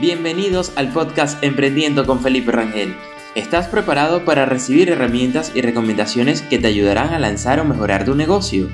Bienvenidos 0.00 0.72
al 0.78 0.90
podcast 0.90 1.44
Emprendiendo 1.44 2.06
con 2.06 2.20
Felipe 2.20 2.50
Rangel. 2.50 2.96
¿Estás 3.34 3.68
preparado 3.68 4.24
para 4.24 4.46
recibir 4.46 4.88
herramientas 4.88 5.54
y 5.54 5.60
recomendaciones 5.60 6.40
que 6.40 6.58
te 6.58 6.66
ayudarán 6.66 7.10
a 7.10 7.18
lanzar 7.18 7.60
o 7.60 7.64
mejorar 7.64 8.06
tu 8.06 8.14
negocio? 8.14 8.70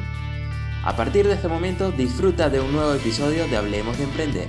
A 0.84 0.94
partir 0.96 1.26
de 1.26 1.34
este 1.34 1.48
momento 1.48 1.90
disfruta 1.90 2.48
de 2.50 2.60
un 2.60 2.72
nuevo 2.72 2.94
episodio 2.94 3.48
de 3.48 3.56
Hablemos 3.56 3.98
de 3.98 4.04
Emprender. 4.04 4.48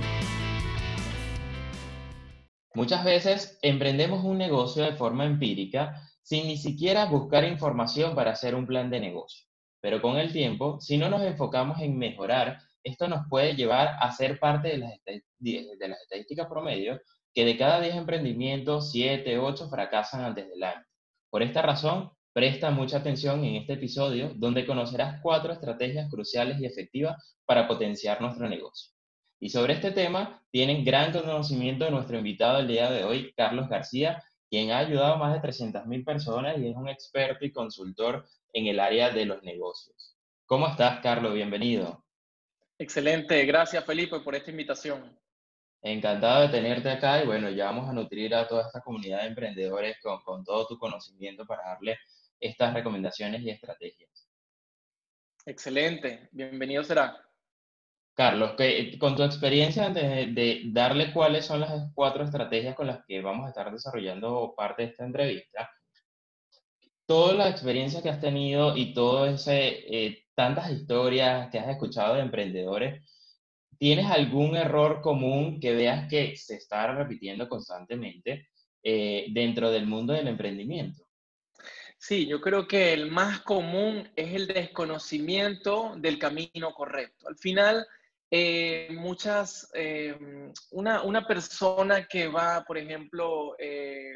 Muchas 2.72 3.04
veces 3.04 3.58
emprendemos 3.62 4.24
un 4.24 4.38
negocio 4.38 4.84
de 4.84 4.92
forma 4.92 5.26
empírica 5.26 6.08
sin 6.22 6.46
ni 6.46 6.56
siquiera 6.56 7.06
buscar 7.06 7.44
información 7.44 8.14
para 8.14 8.30
hacer 8.30 8.54
un 8.54 8.66
plan 8.66 8.90
de 8.90 9.00
negocio. 9.00 9.44
Pero 9.80 10.00
con 10.00 10.18
el 10.18 10.32
tiempo, 10.32 10.80
si 10.80 10.98
no 10.98 11.10
nos 11.10 11.22
enfocamos 11.22 11.80
en 11.80 11.98
mejorar 11.98 12.60
esto 12.82 13.08
nos 13.08 13.26
puede 13.28 13.54
llevar 13.54 13.96
a 14.00 14.10
ser 14.12 14.38
parte 14.38 14.68
de 14.68 14.78
las, 14.78 16.00
estadísticas 16.02 16.46
promedio, 16.46 17.00
que 17.34 17.44
de 17.44 17.56
cada 17.56 17.80
10 17.80 17.96
emprendimientos, 17.96 18.90
7, 18.90 19.38
8 19.38 19.68
fracasan 19.68 20.24
antes 20.24 20.48
del 20.48 20.62
año. 20.62 20.84
Por 21.30 21.42
esta 21.42 21.62
razón, 21.62 22.10
presta 22.32 22.70
mucha 22.70 22.98
atención 22.98 23.44
en 23.44 23.56
este 23.56 23.74
episodio, 23.74 24.32
donde 24.34 24.66
conocerás 24.66 25.20
cuatro 25.22 25.52
estrategias 25.52 26.10
cruciales 26.10 26.60
y 26.60 26.66
efectivas 26.66 27.36
para 27.44 27.68
potenciar 27.68 28.20
nuestro 28.20 28.48
negocio. 28.48 28.92
Y 29.40 29.48
sobre 29.48 29.74
este 29.74 29.92
tema, 29.92 30.42
tienen 30.50 30.84
gran 30.84 31.12
conocimiento 31.12 31.84
de 31.84 31.90
nuestro 31.90 32.18
invitado 32.18 32.58
el 32.58 32.68
día 32.68 32.90
de 32.90 33.04
hoy, 33.04 33.32
Carlos 33.36 33.68
García, 33.68 34.22
quien 34.50 34.72
ha 34.72 34.78
ayudado 34.78 35.14
a 35.14 35.18
más 35.18 35.32
de 35.32 35.48
300.000 35.48 36.04
personas 36.04 36.58
y 36.58 36.68
es 36.68 36.76
un 36.76 36.88
experto 36.88 37.44
y 37.44 37.52
consultor 37.52 38.26
en 38.52 38.66
el 38.66 38.80
área 38.80 39.10
de 39.10 39.24
los 39.24 39.42
negocios. 39.42 40.16
¿Cómo 40.44 40.66
estás, 40.66 40.98
Carlos? 41.00 41.32
Bienvenido. 41.32 42.04
Excelente, 42.80 43.44
gracias 43.44 43.84
Felipe 43.84 44.20
por 44.20 44.34
esta 44.34 44.50
invitación. 44.50 45.14
Encantado 45.82 46.40
de 46.40 46.48
tenerte 46.48 46.88
acá 46.88 47.22
y 47.22 47.26
bueno, 47.26 47.50
ya 47.50 47.66
vamos 47.66 47.86
a 47.86 47.92
nutrir 47.92 48.34
a 48.34 48.48
toda 48.48 48.62
esta 48.62 48.80
comunidad 48.80 49.20
de 49.20 49.26
emprendedores 49.26 49.98
con, 50.00 50.22
con 50.22 50.42
todo 50.42 50.66
tu 50.66 50.78
conocimiento 50.78 51.44
para 51.44 51.62
darle 51.62 51.98
estas 52.40 52.72
recomendaciones 52.72 53.42
y 53.42 53.50
estrategias. 53.50 54.26
Excelente, 55.44 56.30
bienvenido 56.32 56.82
será. 56.82 57.22
Carlos, 58.14 58.54
que, 58.56 58.98
con 58.98 59.14
tu 59.14 59.24
experiencia, 59.24 59.84
antes 59.84 60.02
de, 60.02 60.26
de, 60.28 60.62
darle 60.68 61.12
cuáles 61.12 61.44
son 61.44 61.60
las 61.60 61.92
cuatro 61.94 62.24
estrategias 62.24 62.74
con 62.74 62.86
las 62.86 63.04
que 63.06 63.20
vamos 63.20 63.44
a 63.44 63.50
estar 63.50 63.70
desarrollando 63.70 64.54
parte 64.56 64.84
de 64.84 64.88
esta 64.88 65.04
entrevista, 65.04 65.70
toda 67.04 67.34
la 67.34 67.50
experiencia 67.50 68.00
que 68.00 68.08
has 68.08 68.20
tenido 68.20 68.74
y 68.74 68.94
todo 68.94 69.26
ese 69.26 69.68
eh, 69.86 70.29
tantas 70.40 70.70
historias 70.70 71.50
que 71.50 71.58
has 71.58 71.68
escuchado 71.68 72.14
de 72.14 72.22
emprendedores, 72.22 73.06
¿tienes 73.76 74.10
algún 74.10 74.56
error 74.56 75.02
común 75.02 75.60
que 75.60 75.74
veas 75.74 76.08
que 76.08 76.34
se 76.34 76.54
está 76.54 76.94
repitiendo 76.94 77.46
constantemente 77.46 78.48
eh, 78.82 79.26
dentro 79.32 79.70
del 79.70 79.86
mundo 79.86 80.14
del 80.14 80.28
emprendimiento? 80.28 81.04
Sí, 81.98 82.26
yo 82.26 82.40
creo 82.40 82.66
que 82.66 82.94
el 82.94 83.10
más 83.10 83.40
común 83.40 84.10
es 84.16 84.32
el 84.32 84.46
desconocimiento 84.46 85.92
del 85.98 86.18
camino 86.18 86.72
correcto. 86.72 87.28
Al 87.28 87.36
final, 87.36 87.86
eh, 88.30 88.88
muchas, 88.92 89.70
eh, 89.74 90.16
una, 90.70 91.02
una, 91.02 91.26
persona 91.26 92.06
que 92.06 92.28
va, 92.28 92.64
por 92.66 92.78
ejemplo, 92.78 93.54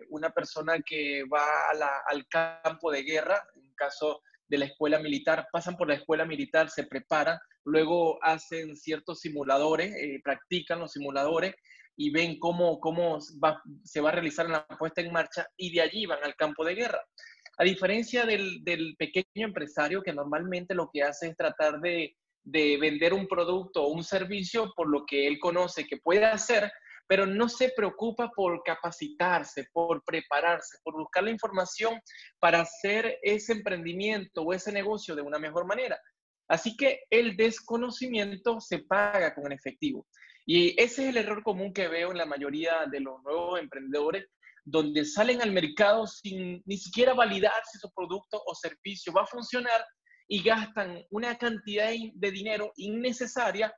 una 0.08 0.30
persona 0.30 0.78
que 0.80 1.24
va 1.24 1.44
al 2.08 2.26
campo 2.28 2.90
de 2.90 3.02
guerra, 3.02 3.46
en 3.56 3.74
caso 3.74 4.22
de 4.48 4.58
la 4.58 4.66
escuela 4.66 4.98
militar, 4.98 5.46
pasan 5.52 5.76
por 5.76 5.88
la 5.88 5.94
escuela 5.94 6.24
militar, 6.24 6.70
se 6.70 6.84
preparan, 6.84 7.38
luego 7.64 8.22
hacen 8.22 8.76
ciertos 8.76 9.20
simuladores, 9.20 9.94
eh, 9.94 10.20
practican 10.22 10.80
los 10.80 10.92
simuladores 10.92 11.54
y 11.96 12.10
ven 12.10 12.38
cómo, 12.38 12.80
cómo 12.80 13.18
se 13.20 14.00
va 14.00 14.08
a 14.08 14.12
realizar 14.12 14.48
la 14.48 14.66
puesta 14.66 15.00
en 15.00 15.12
marcha 15.12 15.46
y 15.56 15.72
de 15.72 15.80
allí 15.80 16.06
van 16.06 16.22
al 16.22 16.34
campo 16.34 16.64
de 16.64 16.74
guerra. 16.74 17.00
A 17.56 17.64
diferencia 17.64 18.24
del, 18.26 18.62
pequeño 18.98 19.46
empresario 19.46 20.02
que 20.02 20.12
normalmente 20.12 20.74
lo 20.74 20.90
que 20.92 21.02
hace 21.02 21.28
es 21.28 21.36
tratar 21.36 21.80
de, 21.80 22.16
de 22.42 22.76
vender 22.78 23.14
un 23.14 23.28
producto 23.28 23.84
o 23.84 23.92
un 23.92 24.02
servicio 24.02 24.72
por 24.74 24.88
lo 24.88 25.04
que 25.06 25.28
él 25.28 25.38
conoce 25.38 25.86
que 25.86 25.98
puede 25.98 26.24
hacer, 26.24 26.70
pero 27.06 27.26
no 27.26 27.48
se 27.48 27.72
preocupa 27.76 28.30
por 28.34 28.62
capacitarse, 28.62 29.68
por 29.72 30.02
prepararse, 30.04 30.78
por 30.82 30.94
buscar 30.94 31.24
la 31.24 31.30
información 31.30 32.00
para 32.38 32.60
hacer 32.60 33.18
ese 33.22 33.52
emprendimiento 33.52 34.42
o 34.42 34.52
ese 34.52 34.72
negocio 34.72 35.14
de 35.14 35.22
una 35.22 35.38
mejor 35.38 35.66
manera. 35.66 35.98
Así 36.48 36.76
que 36.76 37.00
el 37.10 37.36
desconocimiento 37.36 38.60
se 38.60 38.80
paga 38.80 39.34
con 39.34 39.46
el 39.46 39.52
efectivo. 39.52 40.06
Y 40.46 40.80
ese 40.80 41.04
es 41.04 41.08
el 41.10 41.16
error 41.16 41.42
común 41.42 41.72
que 41.72 41.88
veo 41.88 42.10
en 42.10 42.18
la 42.18 42.26
mayoría 42.26 42.86
de 42.90 43.00
los 43.00 43.22
nuevos 43.22 43.58
emprendedores, 43.60 44.26
donde 44.64 45.04
salen 45.04 45.42
al 45.42 45.52
mercado 45.52 46.06
sin 46.06 46.62
ni 46.66 46.76
siquiera 46.76 47.14
validar 47.14 47.62
si 47.70 47.78
su 47.78 47.90
producto 47.92 48.42
o 48.46 48.54
servicio 48.54 49.12
va 49.12 49.22
a 49.22 49.26
funcionar 49.26 49.84
y 50.26 50.42
gastan 50.42 51.02
una 51.10 51.36
cantidad 51.36 51.90
de 52.14 52.30
dinero 52.30 52.72
innecesaria 52.76 53.74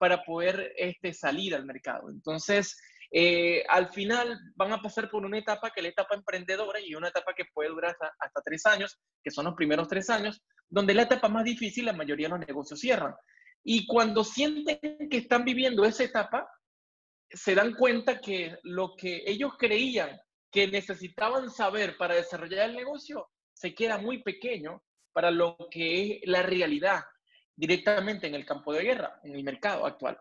para 0.00 0.24
poder 0.24 0.72
este, 0.78 1.12
salir 1.12 1.54
al 1.54 1.66
mercado. 1.66 2.08
Entonces, 2.08 2.80
eh, 3.12 3.62
al 3.68 3.92
final 3.92 4.40
van 4.56 4.72
a 4.72 4.80
pasar 4.80 5.10
por 5.10 5.26
una 5.26 5.36
etapa 5.36 5.70
que 5.70 5.80
es 5.80 5.82
la 5.82 5.90
etapa 5.90 6.14
emprendedora 6.14 6.80
y 6.80 6.94
una 6.94 7.08
etapa 7.08 7.34
que 7.34 7.44
puede 7.52 7.68
durar 7.68 7.94
hasta, 8.18 8.40
tres 8.42 8.64
años, 8.64 8.98
que 9.22 9.30
son 9.30 9.44
los 9.44 9.54
primeros 9.54 9.88
tres 9.88 10.08
años, 10.08 10.40
donde 10.70 10.94
la 10.94 11.02
etapa 11.02 11.28
más 11.28 11.44
difícil 11.44 11.84
la 11.84 11.92
mayoría 11.92 12.28
de 12.28 12.38
los 12.38 12.46
negocios 12.46 12.80
cierran. 12.80 13.14
Y 13.62 13.86
cuando 13.86 14.24
sienten 14.24 14.78
que 15.10 15.18
están 15.18 15.44
viviendo 15.44 15.84
esa 15.84 16.02
etapa, 16.02 16.50
se 17.28 17.54
dan 17.54 17.74
cuenta 17.74 18.22
que 18.22 18.56
lo 18.62 18.96
que 18.96 19.22
ellos 19.26 19.52
creían 19.58 20.18
que 20.50 20.66
necesitaban 20.66 21.50
saber 21.50 21.98
para 21.98 22.14
desarrollar 22.14 22.70
el 22.70 22.76
negocio 22.76 23.28
se 23.52 23.74
queda 23.74 23.98
muy 23.98 24.22
pequeño 24.22 24.82
para 25.12 25.30
lo 25.30 25.58
que 25.70 26.02
es 26.02 26.20
la 26.24 26.42
realidad 26.42 27.02
directamente 27.60 28.26
en 28.26 28.34
el 28.34 28.46
campo 28.46 28.72
de 28.72 28.82
guerra, 28.82 29.20
en 29.22 29.34
el 29.34 29.44
mercado 29.44 29.84
actual, 29.84 30.18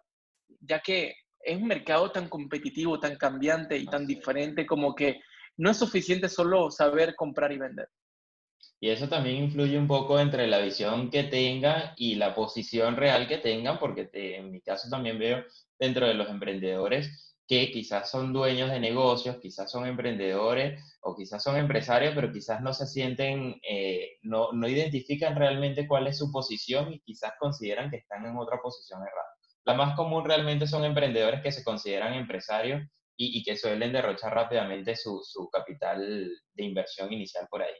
ya 0.59 0.81
que 0.81 1.15
es 1.39 1.57
un 1.57 1.67
mercado 1.67 2.11
tan 2.11 2.27
competitivo, 2.27 2.99
tan 2.99 3.15
cambiante 3.15 3.77
y 3.77 3.85
tan 3.85 4.05
diferente 4.05 4.65
como 4.65 4.93
que 4.93 5.21
no 5.55 5.71
es 5.71 5.77
suficiente 5.77 6.27
solo 6.27 6.69
saber 6.69 7.15
comprar 7.15 7.53
y 7.53 7.57
vender. 7.57 7.87
Y 8.81 8.89
eso 8.89 9.07
también 9.07 9.37
influye 9.37 9.77
un 9.77 9.87
poco 9.87 10.19
entre 10.19 10.47
la 10.47 10.59
visión 10.59 11.09
que 11.09 11.23
tengan 11.23 11.93
y 11.95 12.15
la 12.15 12.35
posición 12.35 12.97
real 12.97 13.25
que 13.27 13.37
tengan, 13.37 13.79
porque 13.79 14.09
en 14.13 14.51
mi 14.51 14.59
caso 14.59 14.89
también 14.89 15.17
veo 15.17 15.43
dentro 15.77 16.07
de 16.07 16.15
los 16.15 16.29
emprendedores 16.29 17.28
que 17.49 17.71
quizás 17.71 18.11
son 18.11 18.31
dueños 18.31 18.69
de 18.69 18.79
negocios, 18.79 19.37
quizás 19.41 19.71
son 19.71 19.87
emprendedores 19.87 20.99
o 21.01 21.15
quizás 21.15 21.41
son 21.41 21.57
empresarios, 21.57 22.13
pero 22.13 22.31
quizás 22.31 22.61
no 22.61 22.75
se 22.75 22.85
sienten, 22.85 23.59
eh, 23.67 24.19
no, 24.21 24.51
no 24.51 24.67
identifican 24.67 25.35
realmente 25.35 25.87
cuál 25.87 26.05
es 26.05 26.19
su 26.19 26.31
posición 26.31 26.93
y 26.93 26.99
quizás 26.99 27.33
consideran 27.39 27.89
que 27.89 27.97
están 27.97 28.23
en 28.23 28.37
otra 28.37 28.59
posición 28.61 29.01
errada. 29.01 29.33
La 29.65 29.73
más 29.73 29.95
común 29.95 30.25
realmente 30.25 30.67
son 30.67 30.85
emprendedores 30.85 31.41
que 31.41 31.51
se 31.51 31.63
consideran 31.63 32.13
empresarios 32.13 32.83
y, 33.17 33.39
y 33.39 33.43
que 33.43 33.57
suelen 33.57 33.93
derrochar 33.93 34.31
rápidamente 34.31 34.95
su, 34.95 35.19
su 35.23 35.49
capital 35.49 36.29
de 36.53 36.63
inversión 36.63 37.11
inicial 37.11 37.47
por 37.49 37.63
ahí. 37.63 37.73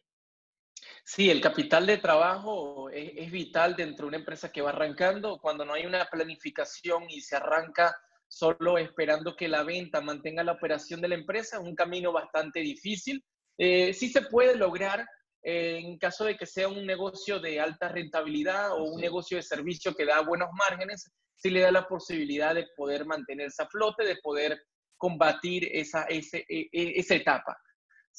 Sí, 1.06 1.30
el 1.30 1.42
capital 1.42 1.86
de 1.86 2.00
trabajo 2.00 2.90
es, 2.90 3.12
es, 3.16 3.32
vital 3.32 3.76
dentro 3.76 4.06
de 4.06 4.10
una 4.10 4.18
empresa 4.18 4.52
que 4.52 4.64
va 4.64 4.72
arrancando. 4.72 5.40
Cuando 5.40 5.64
no 5.64 5.74
hay 5.74 5.86
una 5.86 6.06
planificación 6.06 7.04
y 7.08 7.22
se 7.22 7.36
arranca 7.36 7.96
solo 8.30 8.78
esperando 8.78 9.36
que 9.36 9.48
la 9.50 9.64
venta 9.64 10.00
mantenga 10.02 10.44
la 10.44 10.54
operación 10.54 11.02
de 11.02 11.10
la 11.10 11.16
empresa, 11.16 11.60
un 11.60 11.76
camino 11.76 12.14
bastante 12.14 12.62
difícil. 12.62 13.24
Eh, 13.58 13.94
sí 13.94 14.10
se 14.10 14.22
puede 14.22 14.56
lograr 14.56 15.06
eh, 15.44 15.80
en 15.84 15.98
caso 15.98 16.26
de 16.26 16.38
que 16.38 16.46
sea 16.46 16.68
un 16.68 16.86
negocio 16.86 17.40
de 17.40 17.60
alta 17.60 17.90
rentabilidad 17.90 18.74
o 18.74 18.84
un 18.84 19.02
negocio 19.02 19.38
de 19.38 19.44
servicio 19.44 19.94
que 19.94 20.06
da 20.06 20.22
buenos 20.22 20.50
márgenes, 20.54 21.12
sí 21.36 21.50
le 21.50 21.62
da 21.62 21.72
la 21.72 21.88
posibilidad 21.88 22.54
de 22.54 22.68
poder 22.76 23.06
mantenerse 23.06 23.64
a 23.64 23.68
flote, 23.68 24.06
de 24.06 24.18
poder 24.18 24.62
combatir 24.98 25.68
esa, 25.72 26.04
ese, 26.04 26.46
e, 26.48 26.68
e, 26.72 27.00
esa 27.00 27.16
etapa. 27.16 27.58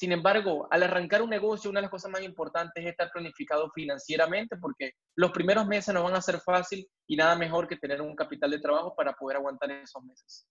Sin 0.00 0.12
embargo, 0.12 0.66
al 0.70 0.82
arrancar 0.82 1.20
un 1.20 1.28
negocio, 1.28 1.68
una 1.68 1.80
de 1.80 1.82
las 1.82 1.90
cosas 1.90 2.10
más 2.10 2.22
importantes 2.22 2.82
es 2.82 2.88
estar 2.88 3.10
planificado 3.10 3.70
financieramente 3.74 4.56
porque 4.56 4.92
los 5.14 5.30
primeros 5.30 5.66
meses 5.66 5.92
no 5.92 6.02
van 6.02 6.14
a 6.14 6.22
ser 6.22 6.40
fácil 6.40 6.88
y 7.06 7.16
nada 7.16 7.36
mejor 7.36 7.68
que 7.68 7.76
tener 7.76 8.00
un 8.00 8.16
capital 8.16 8.50
de 8.50 8.60
trabajo 8.60 8.94
para 8.96 9.12
poder 9.12 9.36
aguantar 9.36 9.70
esos 9.72 10.02
meses. 10.02 10.48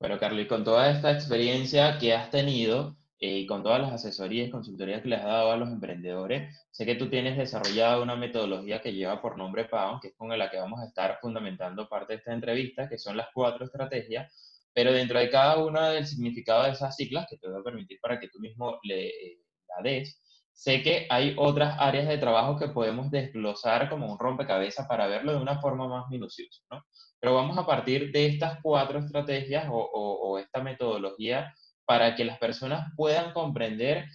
Bueno, 0.00 0.18
Carlos, 0.18 0.48
con 0.48 0.64
toda 0.64 0.90
esta 0.90 1.12
experiencia 1.12 1.98
que 2.00 2.14
has 2.14 2.30
tenido 2.30 2.96
eh, 3.20 3.38
y 3.38 3.46
con 3.46 3.62
todas 3.62 3.80
las 3.80 3.92
asesorías 3.92 4.48
y 4.48 4.50
consultorías 4.50 5.02
que 5.02 5.08
les 5.10 5.20
has 5.20 5.26
dado 5.26 5.52
a 5.52 5.56
los 5.56 5.68
emprendedores, 5.68 6.52
sé 6.72 6.84
que 6.84 6.96
tú 6.96 7.08
tienes 7.08 7.38
desarrollado 7.38 8.02
una 8.02 8.16
metodología 8.16 8.82
que 8.82 8.92
lleva 8.92 9.22
por 9.22 9.38
nombre 9.38 9.66
PAUN, 9.66 10.00
que 10.00 10.08
es 10.08 10.16
con 10.16 10.36
la 10.36 10.50
que 10.50 10.58
vamos 10.58 10.80
a 10.80 10.86
estar 10.86 11.18
fundamentando 11.20 11.88
parte 11.88 12.14
de 12.14 12.18
esta 12.18 12.32
entrevista, 12.32 12.88
que 12.88 12.98
son 12.98 13.16
las 13.16 13.28
cuatro 13.32 13.66
estrategias 13.66 14.53
pero 14.74 14.92
dentro 14.92 15.18
de 15.18 15.30
cada 15.30 15.58
una 15.58 15.90
del 15.90 16.06
significado 16.06 16.64
de 16.64 16.70
esas 16.70 16.96
siglas, 16.96 17.26
que 17.30 17.38
te 17.38 17.48
voy 17.48 17.60
a 17.60 17.64
permitir 17.64 17.98
para 18.00 18.18
que 18.18 18.28
tú 18.28 18.40
mismo 18.40 18.78
le, 18.82 19.08
eh, 19.08 19.38
la 19.68 19.82
des, 19.82 20.20
sé 20.52 20.82
que 20.82 21.06
hay 21.10 21.34
otras 21.38 21.76
áreas 21.78 22.08
de 22.08 22.18
trabajo 22.18 22.58
que 22.58 22.68
podemos 22.68 23.10
desglosar 23.10 23.88
como 23.88 24.10
un 24.10 24.18
rompecabezas 24.18 24.86
para 24.86 25.06
verlo 25.06 25.32
de 25.32 25.38
una 25.38 25.60
forma 25.60 25.88
más 25.88 26.08
minuciosa, 26.10 26.62
¿no? 26.70 26.82
pero 27.20 27.34
vamos 27.34 27.56
a 27.56 27.66
partir 27.66 28.12
de 28.12 28.26
estas 28.26 28.58
cuatro 28.62 28.98
estrategias 28.98 29.66
o, 29.70 29.78
o 29.78 30.38
esta 30.38 30.62
metodología 30.62 31.54
para 31.86 32.14
que 32.14 32.24
las 32.24 32.38
personas 32.38 32.92
puedan 32.96 33.32
comprender 33.32 34.06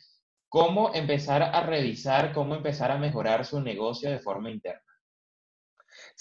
cómo 0.49 0.93
empezar 0.93 1.43
a 1.43 1.61
revisar, 1.61 2.33
cómo 2.33 2.55
empezar 2.55 2.91
a 2.91 2.97
mejorar 2.97 3.45
su 3.45 3.61
negocio 3.61 4.09
de 4.09 4.19
forma 4.19 4.49
interna. 4.49 4.81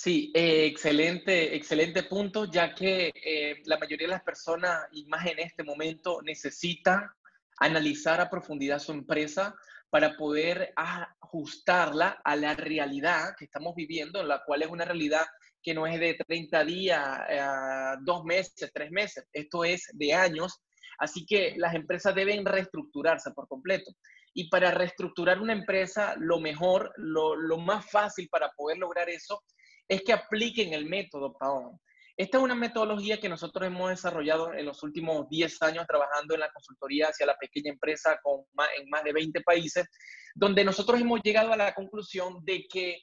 Sí, 0.01 0.31
eh, 0.33 0.67
excelente, 0.67 1.57
excelente 1.57 2.05
punto, 2.05 2.45
ya 2.45 2.73
que 2.73 3.11
eh, 3.17 3.61
la 3.65 3.79
mayoría 3.79 4.07
de 4.07 4.13
las 4.13 4.23
personas, 4.23 4.87
y 4.93 5.05
más 5.07 5.27
en 5.27 5.41
este 5.41 5.65
momento, 5.65 6.23
necesitan 6.23 7.11
analizar 7.59 8.21
a 8.21 8.31
profundidad 8.31 8.79
su 8.79 8.93
empresa 8.93 9.57
para 9.91 10.17
poder 10.17 10.73
ajustarla 10.77 12.21
a 12.23 12.37
la 12.37 12.55
realidad 12.55 13.35
que 13.37 13.47
estamos 13.47 13.75
viviendo, 13.75 14.23
la 14.23 14.45
cual 14.45 14.63
es 14.63 14.69
una 14.69 14.85
realidad 14.85 15.27
que 15.61 15.75
no 15.75 15.85
es 15.85 15.99
de 15.99 16.15
30 16.15 16.65
días, 16.65 17.21
eh, 17.29 17.97
dos 18.03 18.23
meses, 18.23 18.71
tres 18.73 18.93
meses, 18.93 19.27
esto 19.33 19.65
es 19.65 19.91
de 19.95 20.15
años. 20.15 20.63
Así 21.01 21.27
que 21.27 21.55
las 21.57 21.75
empresas 21.75 22.15
deben 22.15 22.47
reestructurarse 22.47 23.33
por 23.33 23.49
completo. 23.49 23.91
Y 24.33 24.49
para 24.49 24.71
reestructurar 24.71 25.41
una 25.41 25.55
empresa, 25.55 26.15
lo 26.21 26.39
mejor, 26.39 26.93
lo, 26.99 27.35
lo 27.35 27.59
más 27.59 27.91
fácil 27.91 28.29
para 28.29 28.53
poder 28.53 28.79
lograr 28.79 29.09
eso 29.09 29.43
es 29.89 30.03
que 30.03 30.13
apliquen 30.13 30.75
el 30.75 30.87
método 30.87 31.37
PAON. 31.37 31.81
Esta 32.17 32.39
es 32.39 32.43
una 32.43 32.57
metodología 32.57 33.21
que 33.21 33.29
nosotros 33.29 33.65
hemos 33.65 33.91
desarrollado 33.91 34.53
en 34.53 34.67
los 34.67 34.83
últimos 34.83 35.29
10 35.29 35.63
años 35.63 35.87
trabajando 35.87 36.35
en 36.35 36.41
la 36.41 36.51
consultoría 36.51 37.07
hacia 37.07 37.27
la 37.27 37.37
pequeña 37.37 37.71
empresa 37.71 38.19
en 38.77 38.91
más 38.91 39.05
de 39.05 39.13
20 39.13 39.41
países, 39.43 39.87
donde 40.35 40.65
nosotros 40.65 41.01
hemos 41.01 41.21
llegado 41.23 41.53
a 41.53 41.57
la 41.57 41.73
conclusión 41.75 42.45
de 42.45 42.67
que 42.67 43.03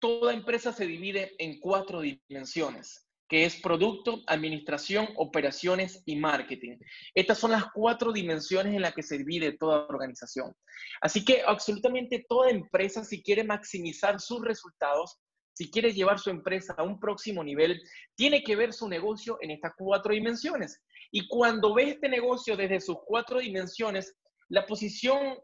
toda 0.00 0.32
empresa 0.32 0.72
se 0.72 0.86
divide 0.86 1.34
en 1.38 1.60
cuatro 1.60 2.00
dimensiones, 2.00 3.06
que 3.28 3.44
es 3.44 3.56
producto, 3.56 4.22
administración, 4.26 5.10
operaciones 5.16 6.02
y 6.06 6.16
marketing. 6.16 6.78
Estas 7.14 7.36
son 7.36 7.50
las 7.50 7.64
cuatro 7.74 8.12
dimensiones 8.12 8.74
en 8.74 8.80
las 8.80 8.94
que 8.94 9.02
se 9.02 9.18
divide 9.18 9.58
toda 9.58 9.86
organización. 9.88 10.54
Así 11.02 11.22
que 11.22 11.42
absolutamente 11.46 12.24
toda 12.26 12.48
empresa, 12.48 13.04
si 13.04 13.22
quiere 13.22 13.44
maximizar 13.44 14.18
sus 14.20 14.40
resultados, 14.40 15.18
si 15.58 15.72
quiere 15.72 15.92
llevar 15.92 16.20
su 16.20 16.30
empresa 16.30 16.72
a 16.78 16.84
un 16.84 17.00
próximo 17.00 17.42
nivel, 17.42 17.82
tiene 18.14 18.44
que 18.44 18.54
ver 18.54 18.72
su 18.72 18.88
negocio 18.88 19.38
en 19.40 19.50
estas 19.50 19.72
cuatro 19.76 20.14
dimensiones. 20.14 20.80
Y 21.10 21.26
cuando 21.26 21.74
ve 21.74 21.90
este 21.90 22.08
negocio 22.08 22.56
desde 22.56 22.80
sus 22.80 22.98
cuatro 23.04 23.40
dimensiones, 23.40 24.14
la 24.50 24.64
posición 24.64 25.36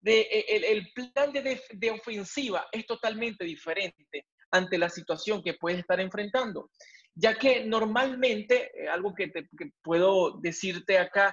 de, 0.00 0.22
e, 0.22 0.72
el, 0.72 0.90
plan 0.92 1.32
de, 1.32 1.90
ofensiva 1.92 2.66
es 2.72 2.84
totalmente 2.84 3.44
diferente 3.44 4.26
ante 4.50 4.76
la 4.76 4.88
situación 4.88 5.40
que 5.40 5.54
puede 5.54 5.78
estar 5.78 6.00
enfrentando. 6.00 6.68
Ya 7.14 7.38
que 7.38 7.64
normalmente, 7.64 8.72
eh, 8.74 8.88
algo 8.88 9.14
que, 9.14 9.30
puedo 9.84 10.40
decirte 10.40 10.98
acá, 10.98 11.32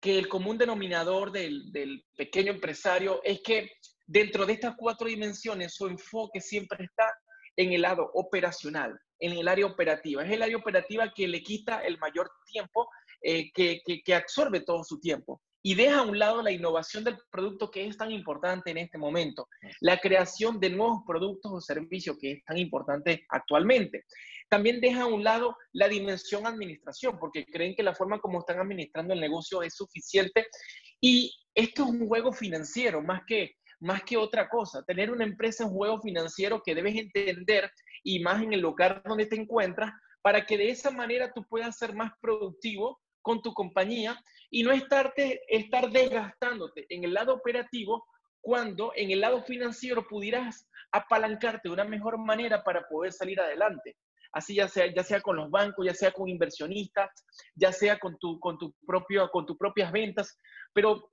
que 0.00 0.20
el 0.20 0.28
común 0.28 0.56
denominador 0.56 1.32
del, 1.32 1.72
del 1.72 2.04
pequeño 2.16 2.52
empresario 2.52 3.20
es 3.24 3.42
que 3.42 3.72
dentro 4.06 4.46
de 4.46 4.52
estas 4.52 4.76
cuatro 4.76 5.08
dimensiones 5.08 5.74
su 5.74 5.88
enfoque 5.88 6.40
siempre 6.40 6.84
está 6.84 7.12
en 7.56 7.72
el 7.72 7.82
lado 7.82 8.10
operacional, 8.14 8.98
en 9.18 9.32
el 9.32 9.48
área 9.48 9.66
operativa. 9.66 10.24
Es 10.24 10.30
el 10.30 10.42
área 10.42 10.56
operativa 10.56 11.12
que 11.14 11.28
le 11.28 11.42
quita 11.42 11.80
el 11.80 11.98
mayor 11.98 12.30
tiempo, 12.50 12.88
eh, 13.22 13.52
que, 13.52 13.80
que, 14.04 14.14
absorbe 14.14 14.60
todo 14.60 14.82
su 14.84 14.98
tiempo 14.98 15.40
y 15.62 15.74
deja 15.76 16.00
a 16.00 16.02
un 16.02 16.18
lado 16.18 16.42
la 16.42 16.50
innovación 16.50 17.04
del 17.04 17.16
producto 17.30 17.70
que 17.70 17.86
es 17.86 17.96
tan 17.96 18.10
importante 18.10 18.70
en 18.70 18.78
este 18.78 18.98
momento, 18.98 19.48
la 19.80 19.98
creación 19.98 20.58
de 20.58 20.70
nuevos 20.70 21.02
productos 21.06 21.52
o 21.52 21.60
servicios 21.60 22.16
que 22.20 22.32
es 22.32 22.44
tan 22.44 22.58
importante 22.58 23.24
actualmente. 23.28 24.04
También 24.48 24.80
deja 24.80 25.02
a 25.02 25.06
un 25.06 25.22
lado 25.22 25.56
la 25.72 25.86
dimensión 25.88 26.46
administración, 26.46 27.16
porque 27.18 27.46
creen 27.46 27.76
que 27.76 27.84
la 27.84 27.94
forma 27.94 28.20
como 28.20 28.40
están 28.40 28.58
administrando 28.58 29.14
el 29.14 29.20
negocio 29.20 29.62
es 29.62 29.76
suficiente 29.76 30.46
y 31.00 31.32
esto 31.54 31.84
es 31.84 31.90
un 31.90 32.08
juego 32.08 32.32
financiero 32.32 33.00
más 33.00 33.22
que 33.26 33.54
más 33.82 34.04
que 34.04 34.16
otra 34.16 34.48
cosa. 34.48 34.82
Tener 34.84 35.10
una 35.10 35.24
empresa 35.24 35.64
es 35.64 35.70
un 35.70 35.76
juego 35.76 36.00
financiero 36.00 36.62
que 36.64 36.74
debes 36.74 36.94
entender 36.96 37.70
y 38.04 38.20
más 38.20 38.42
en 38.42 38.52
el 38.52 38.60
lugar 38.60 39.02
donde 39.04 39.26
te 39.26 39.36
encuentras 39.36 39.92
para 40.22 40.46
que 40.46 40.56
de 40.56 40.70
esa 40.70 40.90
manera 40.90 41.32
tú 41.34 41.44
puedas 41.48 41.76
ser 41.76 41.94
más 41.94 42.12
productivo 42.20 43.00
con 43.22 43.42
tu 43.42 43.52
compañía 43.52 44.18
y 44.50 44.62
no 44.62 44.72
estarte, 44.72 45.42
estar 45.48 45.90
desgastándote 45.90 46.86
en 46.90 47.04
el 47.04 47.12
lado 47.12 47.34
operativo 47.34 48.04
cuando 48.40 48.92
en 48.94 49.10
el 49.10 49.20
lado 49.20 49.42
financiero 49.42 50.06
pudieras 50.08 50.68
apalancarte 50.92 51.68
de 51.68 51.74
una 51.74 51.84
mejor 51.84 52.18
manera 52.18 52.62
para 52.62 52.86
poder 52.88 53.12
salir 53.12 53.40
adelante. 53.40 53.96
Así 54.32 54.54
ya 54.54 54.68
sea, 54.68 54.92
ya 54.92 55.02
sea 55.02 55.20
con 55.20 55.36
los 55.36 55.50
bancos, 55.50 55.84
ya 55.84 55.94
sea 55.94 56.12
con 56.12 56.28
inversionistas, 56.28 57.10
ya 57.54 57.72
sea 57.72 57.98
con 57.98 58.16
tu, 58.18 58.38
con 58.40 58.58
tu 58.58 58.74
propio, 58.86 59.28
con 59.30 59.44
tus 59.44 59.58
propias 59.58 59.92
ventas, 59.92 60.38
pero 60.72 61.11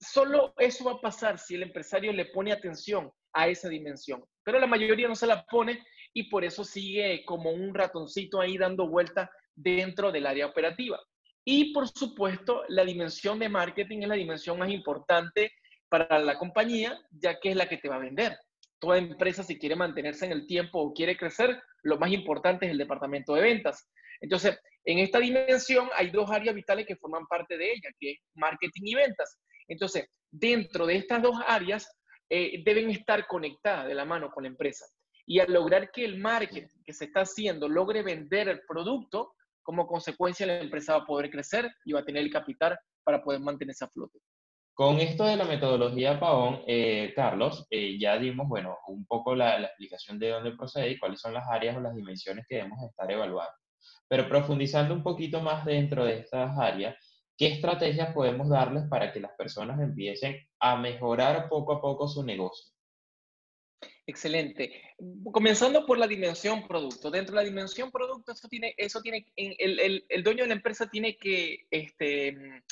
solo 0.00 0.54
eso 0.58 0.84
va 0.84 0.92
a 0.92 1.00
pasar 1.00 1.38
si 1.38 1.54
el 1.54 1.62
empresario 1.62 2.12
le 2.12 2.26
pone 2.26 2.52
atención 2.52 3.10
a 3.32 3.48
esa 3.48 3.68
dimensión. 3.68 4.24
Pero 4.42 4.58
la 4.58 4.66
mayoría 4.66 5.08
no 5.08 5.14
se 5.14 5.26
la 5.26 5.44
pone 5.44 5.84
y 6.12 6.28
por 6.28 6.44
eso 6.44 6.64
sigue 6.64 7.24
como 7.24 7.50
un 7.50 7.74
ratoncito 7.74 8.40
ahí 8.40 8.58
dando 8.58 8.88
vuelta 8.88 9.30
dentro 9.54 10.10
del 10.10 10.26
área 10.26 10.46
operativa. 10.46 10.98
Y 11.44 11.72
por 11.72 11.88
supuesto, 11.88 12.64
la 12.68 12.84
dimensión 12.84 13.38
de 13.38 13.48
marketing 13.48 14.02
es 14.02 14.08
la 14.08 14.14
dimensión 14.14 14.58
más 14.58 14.70
importante 14.70 15.52
para 15.88 16.18
la 16.18 16.38
compañía, 16.38 16.98
ya 17.10 17.38
que 17.38 17.50
es 17.50 17.56
la 17.56 17.68
que 17.68 17.78
te 17.78 17.88
va 17.88 17.96
a 17.96 18.00
vender. 18.00 18.36
Toda 18.78 18.98
empresa, 18.98 19.42
si 19.42 19.58
quiere 19.58 19.76
mantenerse 19.76 20.26
en 20.26 20.32
el 20.32 20.46
tiempo 20.46 20.80
o 20.80 20.92
quiere 20.92 21.16
crecer, 21.16 21.60
lo 21.82 21.98
más 21.98 22.10
importante 22.12 22.66
es 22.66 22.72
el 22.72 22.78
departamento 22.78 23.34
de 23.34 23.42
ventas. 23.42 23.90
Entonces, 24.20 24.58
en 24.84 24.98
esta 24.98 25.18
dimensión 25.18 25.88
hay 25.94 26.10
dos 26.10 26.30
áreas 26.30 26.54
vitales 26.54 26.86
que 26.86 26.96
forman 26.96 27.26
parte 27.26 27.56
de 27.58 27.72
ella, 27.72 27.90
que 27.98 28.12
es 28.12 28.18
marketing 28.34 28.82
y 28.84 28.94
ventas. 28.94 29.38
Entonces, 29.70 30.08
dentro 30.30 30.84
de 30.84 30.96
estas 30.96 31.22
dos 31.22 31.36
áreas 31.46 31.88
eh, 32.28 32.60
deben 32.64 32.90
estar 32.90 33.26
conectadas 33.28 33.86
de 33.86 33.94
la 33.94 34.04
mano 34.04 34.30
con 34.30 34.42
la 34.42 34.48
empresa. 34.48 34.84
Y 35.24 35.38
al 35.38 35.52
lograr 35.52 35.92
que 35.92 36.04
el 36.04 36.18
marketing 36.18 36.66
que 36.84 36.92
se 36.92 37.04
está 37.04 37.20
haciendo 37.20 37.68
logre 37.68 38.02
vender 38.02 38.48
el 38.48 38.62
producto, 38.66 39.34
como 39.62 39.86
consecuencia 39.86 40.44
la 40.44 40.60
empresa 40.60 40.96
va 40.96 41.04
a 41.04 41.06
poder 41.06 41.30
crecer 41.30 41.70
y 41.84 41.92
va 41.92 42.00
a 42.00 42.04
tener 42.04 42.24
el 42.24 42.32
capital 42.32 42.76
para 43.04 43.22
poder 43.22 43.40
mantenerse 43.40 43.84
a 43.84 43.88
flote. 43.88 44.18
Con 44.74 44.98
esto 44.98 45.24
de 45.24 45.36
la 45.36 45.44
metodología 45.44 46.18
PAON, 46.18 46.62
eh, 46.66 47.12
Carlos, 47.14 47.66
eh, 47.70 47.96
ya 48.00 48.18
dimos, 48.18 48.48
bueno, 48.48 48.76
un 48.88 49.06
poco 49.06 49.36
la, 49.36 49.58
la, 49.60 49.66
explicación 49.68 50.18
de 50.18 50.30
dónde 50.30 50.56
procede 50.56 50.90
y 50.90 50.98
cuáles 50.98 51.20
son 51.20 51.34
las 51.34 51.46
áreas 51.48 51.76
o 51.76 51.80
las 51.80 51.94
dimensiones 51.94 52.44
que 52.48 52.56
debemos 52.56 52.82
estar 52.82 53.08
evaluando. 53.10 53.52
Pero 54.08 54.28
profundizando 54.28 54.94
un 54.94 55.02
poquito 55.04 55.40
más 55.40 55.64
dentro 55.64 56.04
de 56.04 56.18
estas 56.18 56.58
áreas, 56.58 56.96
¿Qué 57.40 57.46
estrategias 57.46 58.12
podemos 58.12 58.50
darles 58.50 58.84
para 58.90 59.14
que 59.14 59.18
las 59.18 59.32
personas 59.32 59.80
empiecen 59.80 60.46
a 60.58 60.76
mejorar 60.76 61.48
poco 61.48 61.72
a 61.72 61.80
poco 61.80 62.06
su 62.06 62.22
negocio? 62.22 62.70
Excelente. 64.06 64.70
Comenzando 65.32 65.86
por 65.86 65.96
la 65.96 66.06
dimensión 66.06 66.68
producto. 66.68 67.10
Dentro 67.10 67.34
de 67.34 67.42
la 67.42 67.48
dimensión 67.48 67.90
producto, 67.90 68.32
eso 68.32 68.46
tiene, 68.46 68.74
eso 68.76 69.00
tiene, 69.00 69.24
el, 69.36 69.80
el, 69.80 70.04
el 70.06 70.22
dueño 70.22 70.42
de 70.42 70.48
la 70.48 70.54
empresa 70.54 70.90
tiene 70.90 71.16
que 71.16 71.60
este, 71.70 72.62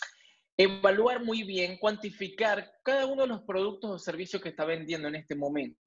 evaluar 0.58 1.24
muy 1.24 1.44
bien, 1.44 1.78
cuantificar 1.78 2.70
cada 2.84 3.06
uno 3.06 3.22
de 3.22 3.28
los 3.28 3.44
productos 3.44 3.90
o 3.90 3.98
servicios 3.98 4.42
que 4.42 4.50
está 4.50 4.66
vendiendo 4.66 5.08
en 5.08 5.14
este 5.14 5.34
momento 5.34 5.80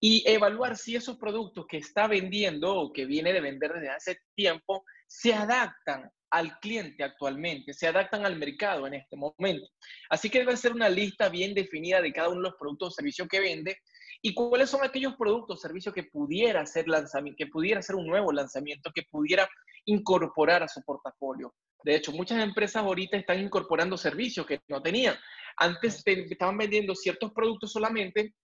y 0.00 0.28
evaluar 0.28 0.76
si 0.76 0.96
esos 0.96 1.18
productos 1.18 1.66
que 1.68 1.76
está 1.76 2.08
vendiendo 2.08 2.74
o 2.74 2.92
que 2.92 3.06
viene 3.06 3.32
de 3.32 3.40
vender 3.40 3.74
desde 3.74 3.90
hace 3.90 4.18
tiempo 4.34 4.84
se 5.06 5.34
adaptan 5.34 6.10
al 6.30 6.58
cliente 6.60 7.02
actualmente, 7.04 7.72
se 7.72 7.86
adaptan 7.86 8.26
al 8.26 8.36
mercado 8.36 8.86
en 8.86 8.94
este 8.94 9.16
momento. 9.16 9.66
Así 10.10 10.28
que 10.28 10.40
debe 10.40 10.56
ser 10.56 10.72
una 10.72 10.88
lista 10.88 11.28
bien 11.28 11.54
definida 11.54 12.02
de 12.02 12.12
cada 12.12 12.28
uno 12.28 12.38
de 12.38 12.50
los 12.50 12.58
productos 12.58 12.88
o 12.88 12.96
servicios 12.96 13.28
que 13.28 13.40
vende 13.40 13.78
y 14.20 14.34
cuáles 14.34 14.70
son 14.70 14.84
aquellos 14.84 15.14
productos 15.16 15.58
o 15.58 15.60
servicios 15.60 15.94
que 15.94 16.04
pudiera 16.04 16.64
ser 16.66 16.88
lanzamiento, 16.88 17.36
que 17.38 17.46
pudiera 17.46 17.80
ser 17.82 17.96
un 17.96 18.06
nuevo 18.06 18.32
lanzamiento, 18.32 18.90
que 18.94 19.04
pudiera 19.10 19.48
incorporar 19.86 20.62
a 20.62 20.68
su 20.68 20.82
portafolio. 20.82 21.54
De 21.84 21.94
hecho, 21.94 22.12
muchas 22.12 22.42
empresas 22.42 22.82
ahorita 22.82 23.16
están 23.16 23.40
incorporando 23.40 23.96
servicios 23.96 24.44
que 24.44 24.60
no 24.68 24.82
tenían. 24.82 25.16
Antes 25.56 26.02
estaban 26.04 26.58
vendiendo 26.58 26.94
ciertos 26.94 27.32
productos 27.32 27.72
solamente 27.72 28.34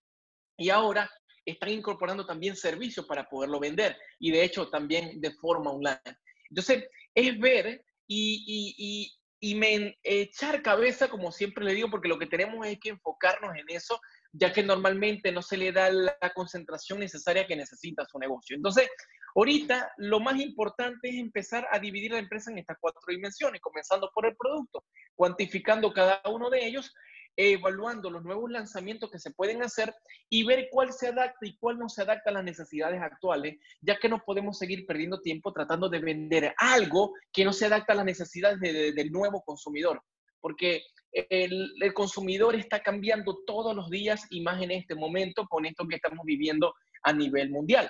y 0.57 0.71
ahora 0.71 1.11
están 1.45 1.71
incorporando 1.71 2.25
también 2.25 2.57
servicios 2.57 3.07
para 3.07 3.29
poderlo 3.29 3.61
vender 3.61 3.97
y 4.19 4.31
de 4.31 4.45
hecho 4.45 4.69
también 4.71 5.21
de 5.21 5.33
forma 5.33 5.73
online. 5.73 6.00
Entonces, 6.49 6.85
es 7.14 7.38
ver 7.38 7.85
y, 8.06 9.12
me 9.56 9.99
echar 10.02 10.62
cabeza, 10.62 11.09
como 11.09 11.30
siempre 11.30 11.64
le 11.64 11.75
digo, 11.75 11.90
porque 11.90 12.09
lo 12.09 12.18
que 12.18 12.26
tenemos 12.26 12.66
es 12.66 12.78
que 12.80 12.90
enfocarnos 12.90 13.54
en 13.56 13.64
eso, 13.68 14.00
ya 14.33 14.52
que 14.52 14.62
normalmente 14.62 15.30
no 15.33 15.42
se 15.42 15.56
le 15.56 15.71
da 15.71 15.90
la 15.90 16.33
concentración 16.35 16.99
necesaria 16.99 17.47
que 17.47 17.56
necesita 17.56 18.04
su 18.06 18.18
negocio. 18.18 18.56
Entonces, 18.56 18.88
ahorita 19.35 19.92
lo 19.99 20.21
más 20.21 20.40
importante 20.40 21.11
es 21.11 21.16
empezar 21.16 21.66
a 21.71 21.78
dividir 21.78 22.12
la 22.12 22.18
empresa 22.18 22.50
en 22.50 22.59
estas 22.59 22.78
cuatro 22.80 23.00
dimensiones, 23.06 23.61
comenzando 23.61 24.11
por 24.14 24.26
el 24.26 24.35
producto, 24.37 24.85
cuantificando 25.14 25.92
cada 25.92 26.23
uno 26.30 26.49
de 26.50 26.66
ellos 26.66 26.92
evaluando 27.37 28.11
los 28.11 28.25
nuevos 28.25 28.50
lanzamientos 28.50 29.11
que 29.11 29.19
se 29.19 29.33
pueden 29.33 29.62
hacer 29.62 29.95
y 30.29 30.45
ver 30.45 30.69
cuál 30.71 30.93
se 30.93 31.09
adapta 31.09 31.47
y 31.47 31.57
cuál 31.57 31.79
no 31.79 31.88
se 31.88 32.03
adapta 32.03 32.31
a 32.31 32.35
las 32.35 32.45
necesidades 32.45 33.00
actuales, 33.03 33.59
ya 33.81 33.99
que 33.99 34.09
no 34.09 34.23
podemos 34.25 34.59
seguir 34.59 34.87
perdiendo 34.87 35.21
tiempo 35.21 35.53
tratando 35.53 35.88
de 35.88 35.99
vender 35.99 36.55
algo 36.59 37.12
que 37.33 37.45
no 37.45 37.53
se 37.53 37.67
adapta 37.67 37.93
a 37.93 37.97
las 37.97 38.05
necesidades 38.05 38.61
del 38.61 39.11
nuevo 39.11 39.43
consumidor, 39.43 40.03
porque 40.41 40.83
el, 41.12 41.73
el, 41.81 41.95
consumidor 41.95 42.57
está 42.57 42.81
cambiando 42.81 43.38
todos 43.47 43.75
los 43.75 43.88
días 43.88 44.26
y 44.31 44.41
más 44.41 44.61
en 44.62 44.73
este 44.73 44.95
momento 44.95 45.47
con 45.47 45.64
esto 45.64 45.87
que 45.87 45.97
estamos 45.97 46.25
viviendo 46.25 46.75
a 47.03 47.12
nivel 47.12 47.50
mundial. 47.50 47.88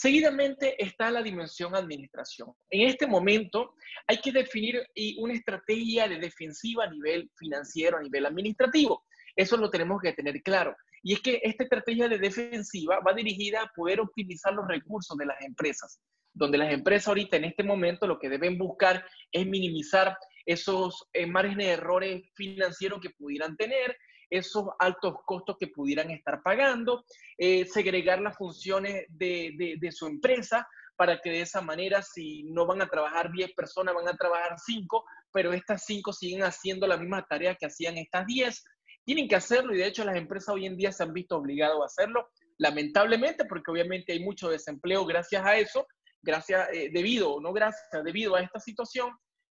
Seguidamente 0.00 0.82
está 0.82 1.10
la 1.10 1.22
dimensión 1.22 1.76
administración. 1.76 2.54
En 2.70 2.88
este 2.88 3.06
momento 3.06 3.74
hay 4.06 4.16
que 4.16 4.32
definir 4.32 4.82
una 5.18 5.34
estrategia 5.34 6.08
de 6.08 6.18
defensiva 6.18 6.84
a 6.84 6.90
nivel 6.90 7.30
financiero, 7.36 7.98
a 7.98 8.02
nivel 8.02 8.24
administrativo. 8.24 9.04
Eso 9.36 9.58
lo 9.58 9.68
tenemos 9.68 10.00
que 10.00 10.14
tener 10.14 10.40
claro. 10.42 10.74
Y 11.02 11.12
es 11.12 11.20
que 11.20 11.42
esta 11.42 11.64
estrategia 11.64 12.08
de 12.08 12.18
defensiva 12.18 13.00
va 13.06 13.12
dirigida 13.12 13.60
a 13.60 13.70
poder 13.76 14.00
optimizar 14.00 14.54
los 14.54 14.66
recursos 14.66 15.18
de 15.18 15.26
las 15.26 15.36
empresas, 15.42 16.00
donde 16.32 16.56
las 16.56 16.72
empresas 16.72 17.08
ahorita 17.08 17.36
en 17.36 17.44
este 17.44 17.62
momento 17.62 18.06
lo 18.06 18.18
que 18.18 18.30
deben 18.30 18.56
buscar 18.56 19.04
es 19.30 19.46
minimizar 19.46 20.16
esos 20.46 21.10
eh, 21.12 21.26
márgenes 21.26 21.66
de 21.66 21.72
errores 21.74 22.22
financieros 22.34 23.02
que 23.02 23.10
pudieran 23.10 23.54
tener, 23.54 23.94
esos 24.30 24.66
altos 24.78 25.16
costos 25.26 25.56
que 25.58 25.66
pudieran 25.66 26.10
estar 26.10 26.42
pagando, 26.42 27.04
eh, 27.36 27.66
segregar 27.66 28.20
las 28.20 28.36
funciones 28.36 29.06
de, 29.08 29.76
de, 29.78 29.92
su 29.92 30.06
empresa 30.06 30.66
para 30.96 31.20
que 31.20 31.30
de 31.30 31.40
esa 31.42 31.60
manera, 31.60 32.02
si 32.02 32.44
no 32.44 32.66
van 32.66 32.80
a 32.80 32.88
trabajar 32.88 33.32
10 33.32 33.54
personas, 33.54 33.94
van 33.94 34.08
a 34.08 34.16
trabajar 34.16 34.56
5, 34.58 35.04
pero 35.32 35.52
estas 35.52 35.84
5 35.84 36.12
siguen 36.12 36.42
haciendo 36.42 36.86
la 36.86 36.96
misma 36.96 37.26
tarea 37.28 37.56
que 37.56 37.66
hacían 37.66 37.96
estas 37.98 38.26
10. 38.26 38.64
Tienen 39.04 39.26
que 39.26 39.36
hacerlo 39.36 39.74
y 39.74 39.78
de 39.78 39.86
hecho 39.86 40.04
las 40.04 40.16
empresas 40.16 40.54
hoy 40.54 40.66
en 40.66 40.76
día 40.76 40.92
se 40.92 41.02
han 41.02 41.12
visto 41.12 41.36
obligadas 41.36 41.78
a 41.80 41.86
hacerlo, 41.86 42.28
lamentablemente, 42.58 43.46
porque 43.46 43.70
obviamente 43.70 44.12
hay 44.12 44.20
mucho 44.20 44.48
desempleo 44.48 45.04
gracias 45.06 45.44
a 45.44 45.56
eso, 45.56 45.86
gracias, 46.22 46.68
eh, 46.72 46.90
debido, 46.92 47.40
no 47.40 47.52
gracias, 47.52 47.88
debido 48.04 48.36
a 48.36 48.42
esta 48.42 48.60
situación, 48.60 49.10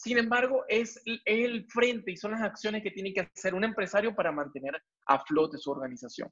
sin 0.03 0.17
embargo, 0.17 0.65
es, 0.67 1.01
el 1.23 1.65
frente 1.69 2.11
y 2.11 2.17
son 2.17 2.31
las 2.31 2.41
acciones 2.41 2.83
que 2.83 2.91
tiene 2.91 3.13
que 3.13 3.21
hacer 3.21 3.53
un 3.53 3.63
empresario 3.63 4.13
para 4.13 4.33
mantener 4.33 4.81
a 5.05 5.23
flote 5.23 5.57
su 5.57 5.71
organización. 5.71 6.29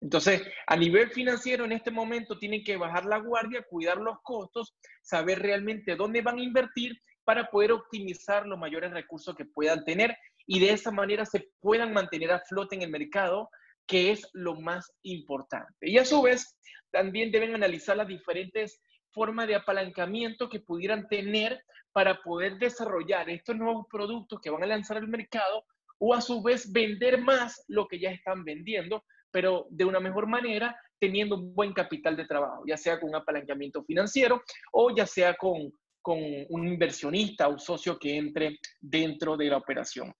Entonces, 0.00 0.42
a 0.66 0.76
nivel 0.76 1.08
financiero, 1.10 1.64
en 1.64 1.70
este 1.70 1.92
momento 1.92 2.36
tienen 2.36 2.64
que 2.64 2.76
bajar 2.76 3.04
la 3.04 3.18
guardia, 3.18 3.64
cuidar 3.68 3.98
los 3.98 4.16
costos, 4.24 4.74
saber 5.02 5.38
realmente 5.38 5.94
dónde 5.94 6.20
van 6.20 6.38
a 6.38 6.42
invertir 6.42 7.00
para 7.22 7.48
poder 7.48 7.70
optimizar 7.70 8.44
los 8.44 8.58
mayores 8.58 8.90
recursos 8.90 9.36
que 9.36 9.44
puedan 9.44 9.84
tener 9.84 10.16
y 10.44 10.58
de 10.58 10.72
esa 10.72 10.90
manera 10.90 11.24
se 11.24 11.48
puedan 11.60 11.92
mantener 11.92 12.32
a 12.32 12.40
flote 12.40 12.74
en 12.74 12.82
el 12.82 12.90
mercado, 12.90 13.48
que 13.86 14.10
es 14.10 14.28
lo 14.32 14.56
más 14.60 14.92
importante. 15.02 15.88
Y 15.88 15.96
a 15.98 16.04
su 16.04 16.22
vez, 16.22 16.58
también 16.90 17.30
deben 17.30 17.54
analizar 17.54 17.96
las 17.96 18.08
diferentes 18.08 18.82
formas 19.12 19.46
de 19.46 19.54
apalancamiento 19.54 20.48
que 20.48 20.60
pudieran 20.60 21.08
tener 21.08 21.62
para 21.92 22.22
poder 22.22 22.58
desarrollar 22.58 23.28
estos 23.30 23.56
nuevos 23.56 23.86
productos 23.90 24.40
que 24.40 24.50
van 24.50 24.62
a 24.62 24.66
lanzar 24.66 24.96
al 24.96 25.08
mercado 25.08 25.64
o 25.98 26.14
a 26.14 26.20
su 26.20 26.42
vez 26.42 26.72
vender 26.72 27.20
más 27.20 27.64
lo 27.68 27.86
que 27.86 28.00
ya 28.00 28.10
están 28.10 28.44
vendiendo, 28.44 29.04
pero 29.30 29.66
de 29.70 29.84
una 29.84 30.00
mejor 30.00 30.26
manera, 30.26 30.76
teniendo 30.98 31.36
un 31.36 31.54
buen 31.54 31.72
capital 31.72 32.16
de 32.16 32.26
trabajo, 32.26 32.64
ya 32.66 32.76
sea 32.76 32.98
con 32.98 33.10
un 33.10 33.16
apalancamiento 33.16 33.84
financiero 33.84 34.42
o 34.72 34.94
ya 34.94 35.06
sea 35.06 35.34
con, 35.36 35.72
con 36.00 36.18
un 36.48 36.66
inversionista 36.66 37.48
o 37.48 37.58
socio 37.58 37.98
que 37.98 38.16
entre 38.16 38.58
dentro 38.80 39.36
de 39.36 39.46
la 39.46 39.58
operación. 39.58 40.12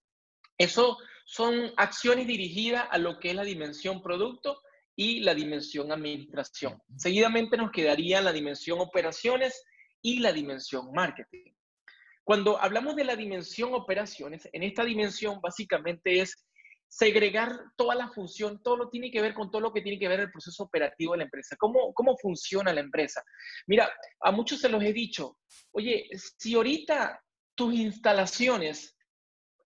Eso 0.56 0.98
son 1.24 1.72
acciones 1.76 2.26
dirigidas 2.26 2.86
a 2.90 2.98
lo 2.98 3.18
que 3.18 3.30
es 3.30 3.34
la 3.34 3.44
dimensión 3.44 4.02
producto 4.02 4.60
y 4.96 5.20
la 5.20 5.34
dimensión 5.34 5.90
administración. 5.92 6.80
Seguidamente 6.96 7.56
nos 7.56 7.70
quedaría 7.70 8.20
la 8.20 8.32
dimensión 8.32 8.80
operaciones 8.80 9.64
y 10.02 10.18
la 10.18 10.32
dimensión 10.32 10.92
marketing. 10.92 11.52
Cuando 12.24 12.60
hablamos 12.60 12.94
de 12.96 13.04
la 13.04 13.16
dimensión 13.16 13.74
operaciones, 13.74 14.48
en 14.52 14.62
esta 14.62 14.84
dimensión 14.84 15.40
básicamente 15.40 16.20
es 16.20 16.46
segregar 16.86 17.58
toda 17.76 17.94
la 17.94 18.08
función, 18.08 18.62
todo 18.62 18.76
lo 18.76 18.90
tiene 18.90 19.10
que 19.10 19.22
ver 19.22 19.32
con 19.32 19.50
todo 19.50 19.62
lo 19.62 19.72
que 19.72 19.80
tiene 19.80 19.98
que 19.98 20.08
ver 20.08 20.20
el 20.20 20.30
proceso 20.30 20.64
operativo 20.64 21.12
de 21.12 21.18
la 21.18 21.24
empresa. 21.24 21.56
¿Cómo, 21.58 21.92
cómo 21.94 22.16
funciona 22.18 22.72
la 22.72 22.80
empresa? 22.80 23.22
Mira, 23.66 23.90
a 24.20 24.30
muchos 24.30 24.60
se 24.60 24.68
los 24.68 24.82
he 24.84 24.92
dicho, 24.92 25.38
oye, 25.72 26.08
si 26.36 26.54
ahorita 26.54 27.18
tus 27.54 27.72
instalaciones 27.74 28.94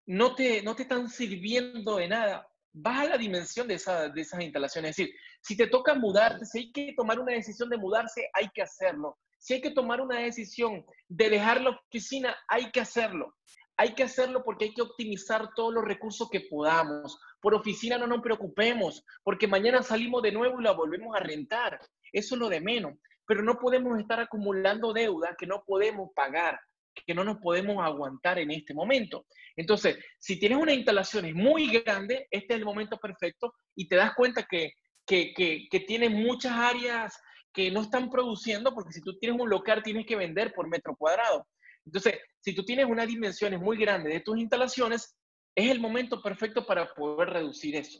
no 0.05 0.35
te, 0.35 0.61
no 0.61 0.75
te 0.75 0.83
están 0.83 1.09
sirviendo 1.09 1.97
de 1.97 2.07
nada, 2.09 2.47
vas 2.75 2.99
a 2.99 3.09
la 3.09 3.17
dimensión 3.17 3.67
de, 3.67 3.79
de 4.13 4.21
esas 4.21 4.41
instalaciones. 4.41 4.91
Es 4.91 4.97
decir, 4.97 5.15
si 5.41 5.55
te 5.55 5.67
toca 5.67 5.95
mudarte, 5.95 6.45
si 6.45 6.59
hay 6.59 6.71
que 6.71 6.93
tomar 6.95 7.19
una 7.19 7.31
decisión 7.31 7.69
de 7.69 7.77
mudarse, 7.77 8.29
hay 8.33 8.49
que 8.53 8.61
hacerlo. 8.61 9.17
Si 9.39 9.53
hay 9.53 9.61
que 9.61 9.71
tomar 9.71 10.01
una 10.01 10.19
decisión 10.19 10.85
de 11.07 11.29
dejar 11.29 11.61
la 11.61 11.69
oficina, 11.69 12.35
hay 12.47 12.71
que 12.71 12.81
hacerlo. 12.81 13.35
Hay 13.77 13.93
que 13.93 14.03
hacerlo 14.03 14.43
porque 14.43 14.65
hay 14.65 14.73
que 14.73 14.81
optimizar 14.81 15.49
todos 15.55 15.73
los 15.73 15.85
recursos 15.85 16.29
que 16.29 16.41
podamos. 16.49 17.17
Por 17.41 17.53
oficina 17.53 17.97
no 17.97 18.07
nos 18.07 18.21
preocupemos, 18.21 19.03
porque 19.23 19.47
mañana 19.47 19.83
salimos 19.83 20.21
de 20.21 20.31
nuevo 20.31 20.59
y 20.59 20.63
la 20.63 20.71
volvemos 20.71 21.15
a 21.15 21.19
rentar. 21.19 21.79
Eso 22.11 22.35
es 22.35 22.39
lo 22.39 22.49
de 22.49 22.61
menos. 22.61 22.93
Pero 23.25 23.41
no 23.41 23.57
podemos 23.57 23.99
estar 23.99 24.19
acumulando 24.19 24.93
deuda 24.93 25.35
que 25.37 25.47
no 25.47 25.63
podemos 25.65 26.09
pagar, 26.15 26.59
que 27.05 27.13
no 27.13 27.23
nos 27.23 27.37
podemos 27.37 27.83
aguantar 27.83 28.39
en 28.39 28.51
este 28.51 28.73
momento. 28.73 29.25
Entonces, 29.55 29.97
si 30.19 30.39
tienes 30.39 30.57
una 30.57 30.73
instalación 30.73 31.33
muy 31.33 31.67
grande, 31.67 32.27
este 32.31 32.53
es 32.53 32.59
el 32.59 32.65
momento 32.65 32.97
perfecto 32.97 33.53
y 33.75 33.87
te 33.87 33.95
das 33.95 34.13
cuenta 34.15 34.47
que, 34.49 34.73
que, 35.05 35.33
que, 35.33 35.67
que 35.69 35.79
tiene 35.81 36.09
muchas 36.09 36.53
áreas 36.53 37.17
que 37.53 37.71
no 37.71 37.81
están 37.81 38.09
produciendo, 38.09 38.73
porque 38.73 38.91
si 38.91 39.01
tú 39.01 39.17
tienes 39.17 39.39
un 39.39 39.49
local 39.49 39.81
tienes 39.81 40.05
que 40.05 40.15
vender 40.15 40.53
por 40.53 40.67
metro 40.67 40.95
cuadrado. 40.95 41.47
Entonces, 41.85 42.15
si 42.41 42.53
tú 42.53 42.63
tienes 42.63 42.85
unas 42.85 43.07
dimensiones 43.07 43.59
muy 43.59 43.77
grandes 43.77 44.13
de 44.13 44.19
tus 44.19 44.37
instalaciones, 44.37 45.15
es 45.55 45.71
el 45.71 45.79
momento 45.79 46.21
perfecto 46.21 46.65
para 46.65 46.93
poder 46.93 47.29
reducir 47.29 47.75
eso. 47.75 47.99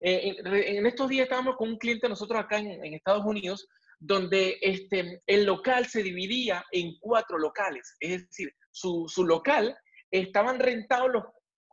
Eh, 0.00 0.36
en, 0.44 0.86
estos 0.86 1.08
días 1.08 1.24
estábamos 1.24 1.56
con 1.56 1.68
un 1.68 1.78
cliente 1.78 2.08
nosotros 2.08 2.40
acá 2.40 2.58
en, 2.58 2.94
Estados 2.94 3.24
Unidos, 3.24 3.68
donde 4.00 4.58
este, 4.62 5.22
el 5.26 5.44
local 5.44 5.86
se 5.86 6.02
dividía 6.02 6.64
en 6.72 6.98
cuatro 6.98 7.38
locales, 7.38 7.96
es 8.00 8.26
decir, 8.26 8.52
su, 8.70 9.06
su 9.08 9.24
local 9.24 9.76
estaban 10.10 10.58
rentados 10.58 11.10
los, 11.12 11.24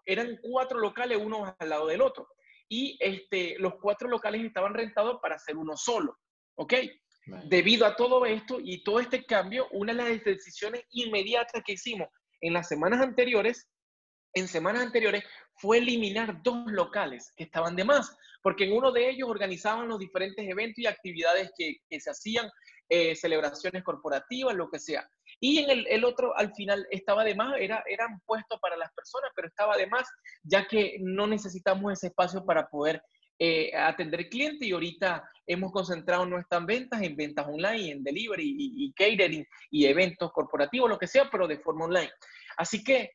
eran 0.05 0.37
cuatro 0.41 0.79
locales 0.79 1.17
uno 1.19 1.55
al 1.57 1.69
lado 1.69 1.87
del 1.87 2.01
otro, 2.01 2.27
y 2.69 2.97
este, 2.99 3.57
los 3.59 3.75
cuatro 3.81 4.09
locales 4.09 4.43
estaban 4.43 4.73
rentados 4.73 5.19
para 5.21 5.35
hacer 5.35 5.55
uno 5.55 5.77
solo, 5.77 6.17
¿ok? 6.55 6.73
Debido 7.45 7.85
a 7.85 7.95
todo 7.95 8.25
esto 8.25 8.57
y 8.61 8.83
todo 8.83 8.99
este 8.99 9.25
cambio, 9.25 9.67
una 9.71 9.93
de 9.93 9.97
las 9.97 10.23
decisiones 10.23 10.83
inmediatas 10.91 11.63
que 11.65 11.73
hicimos 11.73 12.09
en 12.41 12.53
las 12.53 12.67
semanas 12.67 13.01
anteriores, 13.01 13.69
en 14.39 14.47
semanas 14.47 14.83
anteriores, 14.83 15.23
fue 15.55 15.79
eliminar 15.79 16.41
dos 16.43 16.71
locales 16.71 17.33
que 17.35 17.45
estaban 17.45 17.75
de 17.75 17.83
más, 17.83 18.15
porque 18.41 18.65
en 18.65 18.73
uno 18.73 18.91
de 18.91 19.09
ellos 19.09 19.29
organizaban 19.29 19.87
los 19.87 19.99
diferentes 19.99 20.47
eventos 20.47 20.79
y 20.79 20.87
actividades 20.87 21.51
que, 21.57 21.77
se 21.99 22.09
hacían, 22.09 22.49
eh, 22.89 23.15
celebraciones 23.15 23.83
corporativas, 23.83 24.55
lo 24.55 24.69
que 24.69 24.79
sea. 24.79 25.09
Y 25.39 25.59
en 25.59 25.85
el, 25.87 26.05
otro, 26.05 26.35
al 26.37 26.53
final, 26.53 26.87
estaba 26.89 27.23
de 27.23 27.35
más, 27.35 27.55
era, 27.59 27.83
eran 27.87 28.19
puestos 28.25 28.59
para 28.59 28.77
las 28.77 28.91
personas, 28.93 29.31
pero 29.35 29.47
estaba 29.47 29.75
de 29.75 29.87
más, 29.87 30.07
ya 30.43 30.67
que 30.67 30.97
no 31.01 31.27
necesitamos 31.27 31.93
ese 31.93 32.07
espacio 32.07 32.45
para 32.45 32.67
poder 32.67 33.01
eh, 33.39 33.71
atender 33.75 34.29
cliente 34.29 34.65
y 34.65 34.71
ahorita 34.71 35.29
hemos 35.45 35.71
concentrado 35.71 36.25
nuestras 36.25 36.65
ventas 36.65 36.99
en 37.03 37.15
ventas 37.15 37.45
online, 37.47 37.91
en 37.91 38.03
delivery 38.03 38.55
y, 38.57 38.91
catering 38.93 39.45
y 39.69 39.85
eventos 39.85 40.31
corporativos, 40.31 40.89
lo 40.89 40.97
que 40.97 41.05
sea, 41.05 41.29
pero 41.29 41.47
de 41.47 41.59
forma 41.59 41.85
online. 41.85 42.09
Así 42.57 42.83
que 42.83 43.11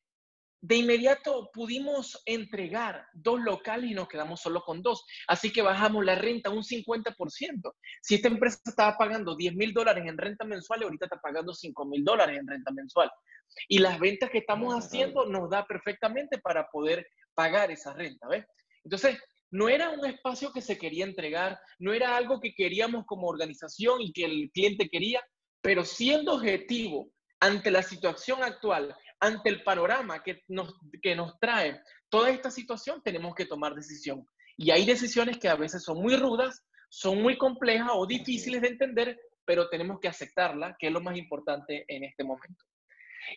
de 0.62 0.76
inmediato 0.76 1.50
pudimos 1.52 2.22
entregar 2.24 3.06
dos 3.12 3.40
locales 3.40 3.90
y 3.90 3.94
nos 3.94 4.08
quedamos 4.08 4.40
solo 4.40 4.62
con 4.62 4.80
dos. 4.80 5.04
Así 5.26 5.52
que 5.52 5.60
bajamos 5.60 6.04
la 6.04 6.14
renta 6.14 6.50
un 6.50 6.62
50%. 6.62 7.74
Si 8.00 8.14
esta 8.14 8.28
empresa 8.28 8.60
estaba 8.64 8.96
pagando 8.96 9.34
10 9.34 9.54
mil 9.56 9.74
dólares 9.74 10.04
en 10.06 10.16
renta 10.16 10.44
mensual, 10.44 10.84
ahorita 10.84 11.06
está 11.06 11.20
pagando 11.20 11.52
5 11.52 11.84
mil 11.86 12.04
dólares 12.04 12.38
en 12.38 12.46
renta 12.46 12.70
mensual. 12.70 13.10
Y 13.66 13.80
las 13.80 13.98
ventas 13.98 14.30
que 14.30 14.38
estamos 14.38 14.72
haciendo 14.72 15.26
nos 15.26 15.50
da 15.50 15.66
perfectamente 15.66 16.38
para 16.38 16.68
poder 16.70 17.08
pagar 17.34 17.72
esa 17.72 17.92
renta, 17.92 18.28
¿ves? 18.28 18.46
Entonces, 18.84 19.18
no 19.50 19.68
era 19.68 19.90
un 19.90 20.06
espacio 20.06 20.52
que 20.52 20.60
se 20.60 20.78
quería 20.78 21.04
entregar, 21.04 21.58
no 21.80 21.92
era 21.92 22.16
algo 22.16 22.40
que 22.40 22.54
queríamos 22.54 23.04
como 23.04 23.26
organización 23.26 24.00
y 24.00 24.12
que 24.12 24.24
el 24.24 24.50
cliente 24.52 24.88
quería, 24.88 25.22
pero 25.60 25.84
siendo 25.84 26.34
objetivo 26.34 27.10
ante 27.40 27.72
la 27.72 27.82
situación 27.82 28.44
actual, 28.44 28.96
ante 29.22 29.48
el 29.48 29.62
panorama 29.62 30.20
que 30.20 30.42
nos, 30.48 30.74
que 31.00 31.14
nos 31.14 31.38
trae 31.38 31.80
toda 32.08 32.28
esta 32.30 32.50
situación, 32.50 33.00
tenemos 33.04 33.36
que 33.36 33.46
tomar 33.46 33.72
decisión. 33.72 34.26
Y 34.56 34.72
hay 34.72 34.84
decisiones 34.84 35.38
que 35.38 35.48
a 35.48 35.54
veces 35.54 35.84
son 35.84 36.02
muy 36.02 36.16
rudas, 36.16 36.64
son 36.88 37.22
muy 37.22 37.38
complejas 37.38 37.90
o 37.92 38.04
difíciles 38.04 38.60
de 38.60 38.68
entender, 38.68 39.20
pero 39.44 39.68
tenemos 39.68 40.00
que 40.00 40.08
aceptarla, 40.08 40.76
que 40.76 40.88
es 40.88 40.92
lo 40.92 41.00
más 41.00 41.16
importante 41.16 41.84
en 41.86 42.02
este 42.02 42.24
momento. 42.24 42.64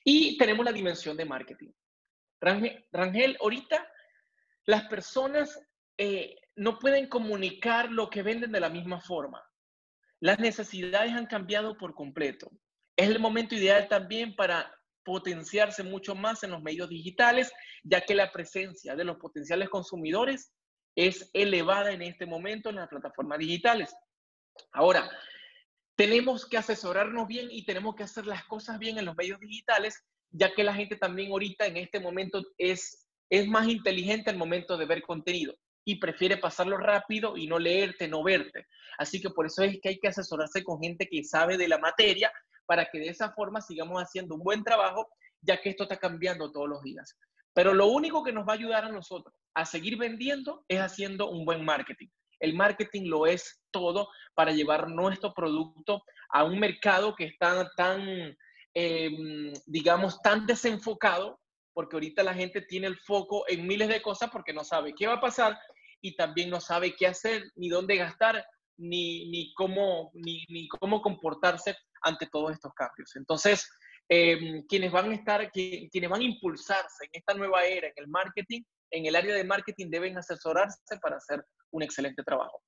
Y 0.04 0.39
tenemos 0.39 0.65
la 0.65 0.72
dimensión 0.72 1.15
de 1.15 1.25
marketing. 1.25 1.70
Rangel, 2.42 3.38
ahorita 3.39 3.88
las 4.65 4.88
personas 4.88 5.60
eh, 6.00 6.36
no 6.56 6.80
pueden 6.80 7.08
comunicar 7.08 7.92
lo 7.92 8.10
que 8.10 8.24
venden 8.24 8.51
de 8.51 8.60
la 8.60 8.70
misma 8.70 9.00
forma. 9.00 9.44
Las 10.20 10.39
necesidades 10.39 11.13
han 11.13 11.27
cambiado 11.27 11.77
por 11.77 11.94
completo. 11.94 12.50
Es 12.98 13.08
el 13.08 13.20
momento 13.20 13.54
ideal 13.54 13.88
también 13.88 14.36
para 14.36 14.75
potenciarse 15.06 15.84
mucho 15.84 16.16
más 16.16 16.44
en 16.44 16.52
los 16.52 16.62
medios 16.62 16.90
digitales, 16.90 17.54
ya 17.84 18.02
que 18.02 18.16
la 18.16 18.32
presencia 18.32 18.96
de 18.96 19.06
los 19.06 19.18
potenciales 19.18 19.70
consumidores 19.70 20.52
es 20.96 21.30
elevada 21.34 21.92
en 21.92 22.02
este 22.02 22.26
momento 22.26 22.70
en 22.70 22.78
las 22.78 22.90
plataformas 22.90 23.40
digitales. 23.40 23.96
Ahora, 24.74 25.10
tenemos 25.96 26.46
que 26.46 26.58
asesorarnos 26.58 27.28
bien 27.28 27.48
y 27.52 27.66
tenemos 27.66 27.96
que 27.96 28.04
hacer 28.04 28.26
las 28.26 28.44
cosas 28.46 28.80
bien 28.80 28.98
en 28.98 29.06
los 29.06 29.16
medios 29.16 29.40
digitales, 29.40 30.04
ya 30.32 30.54
que 30.54 30.64
la 30.64 30.74
gente 30.74 30.98
también 30.98 31.32
ahorita 31.32 31.68
en 31.68 31.78
este 31.78 32.00
momento 32.00 32.42
es, 32.58 33.08
es 33.30 33.48
más 33.48 33.68
inteligente 33.68 34.30
al 34.30 34.38
momento 34.38 34.78
de 34.78 34.86
ver 34.86 35.02
contenido 35.04 35.54
y 35.86 36.00
prefiere 36.00 36.38
pasarlo 36.38 36.78
rápido 36.78 37.38
y 37.38 37.48
no 37.48 37.60
leerte, 37.60 38.08
no 38.08 38.24
verte. 38.24 38.66
Así 38.98 39.22
que 39.22 39.30
por 39.30 39.46
eso 39.46 39.62
es 39.62 39.80
que 39.82 39.90
hay 39.90 40.00
que 40.00 40.08
asesorarse 40.08 40.64
con 40.64 40.82
gente 40.82 41.08
que 41.08 41.24
sabe 41.24 41.58
de 41.58 41.68
la 41.68 41.78
materia 41.78 42.32
para 42.66 42.86
que 42.86 43.00
de 43.00 43.10
esa 43.10 43.32
forma 43.32 43.62
sigamos 43.62 44.02
haciendo 44.02 44.36
un 44.36 44.44
buen 44.44 44.64
trabajo, 44.64 45.08
ya 45.42 45.62
que 45.62 45.70
esto 45.70 45.84
está 45.84 45.98
cambiando 45.98 46.52
todos 46.52 46.70
los 46.70 46.82
días. 46.82 47.18
Pero 47.54 47.74
lo 47.74 47.88
único 47.88 48.24
que 48.24 48.34
nos 48.34 48.48
va 48.48 48.54
a 48.54 48.56
ayudar 48.56 48.86
a 48.86 48.92
nosotros 48.92 49.34
a 49.54 49.66
seguir 49.66 49.98
vendiendo 49.98 50.66
es 50.68 50.80
haciendo 50.80 51.30
un 51.30 51.46
buen 51.46 51.64
marketing. 51.64 52.08
El 52.40 52.54
marketing 52.54 53.08
lo 53.08 53.26
es 53.26 53.62
todo 53.72 54.10
para 54.34 54.52
llevar 54.52 54.90
nuestro 54.90 55.34
producto 55.34 56.04
a 56.30 56.44
un 56.44 56.60
mercado 56.60 57.16
que 57.16 57.26
está 57.26 57.72
tan, 57.78 58.38
em, 58.74 59.54
digamos, 59.66 60.22
tan 60.22 60.46
desenfocado, 60.46 61.40
porque 61.74 61.96
ahorita 61.96 62.24
la 62.24 62.34
gente 62.34 62.62
tiene 62.62 62.88
el 62.88 62.98
foco 62.98 63.46
en 63.48 63.66
miles 63.66 63.88
de 63.88 64.02
cosas 64.02 64.30
porque 64.30 64.54
no 64.54 64.64
sabe 64.64 64.94
qué 64.94 65.08
va 65.08 65.14
a 65.14 65.22
pasar 65.22 65.58
y 66.02 66.16
también 66.16 66.50
no 66.50 66.60
sabe 66.60 66.96
qué 66.96 67.08
hacer, 67.08 67.44
ni 67.56 67.70
dónde 67.70 67.96
gastar, 67.96 68.46
ni, 68.78 69.30
ni, 69.30 69.54
cómo, 69.54 70.12
ni, 70.14 70.46
ni 70.50 70.68
cómo 70.68 71.02
comportarse 71.02 71.76
ante 72.06 72.28
todos 72.28 72.54
estos 72.54 72.74
cambios. 72.74 73.16
Entonces, 73.16 73.70
em, 74.08 74.66
quienes 74.68 74.92
van 74.92 75.12
a 75.12 75.16
estar, 75.16 75.52
quienes 75.52 76.10
van 76.10 76.22
a 76.22 76.24
impulsarse 76.24 77.06
en 77.06 77.10
esta 77.14 77.34
nueva 77.34 77.66
era 77.66 77.88
en 77.88 77.94
el 77.98 78.08
marketing, 78.08 78.62
en 78.92 79.06
el 79.06 79.16
área 79.16 79.36
de 79.36 79.44
marketing 79.44 79.90
deben 79.90 80.18
asesorarse 80.18 80.98
para 81.02 81.18
hacer 81.18 81.44
un 81.72 81.84
excelente 81.84 82.24
trabajo. 82.24 82.62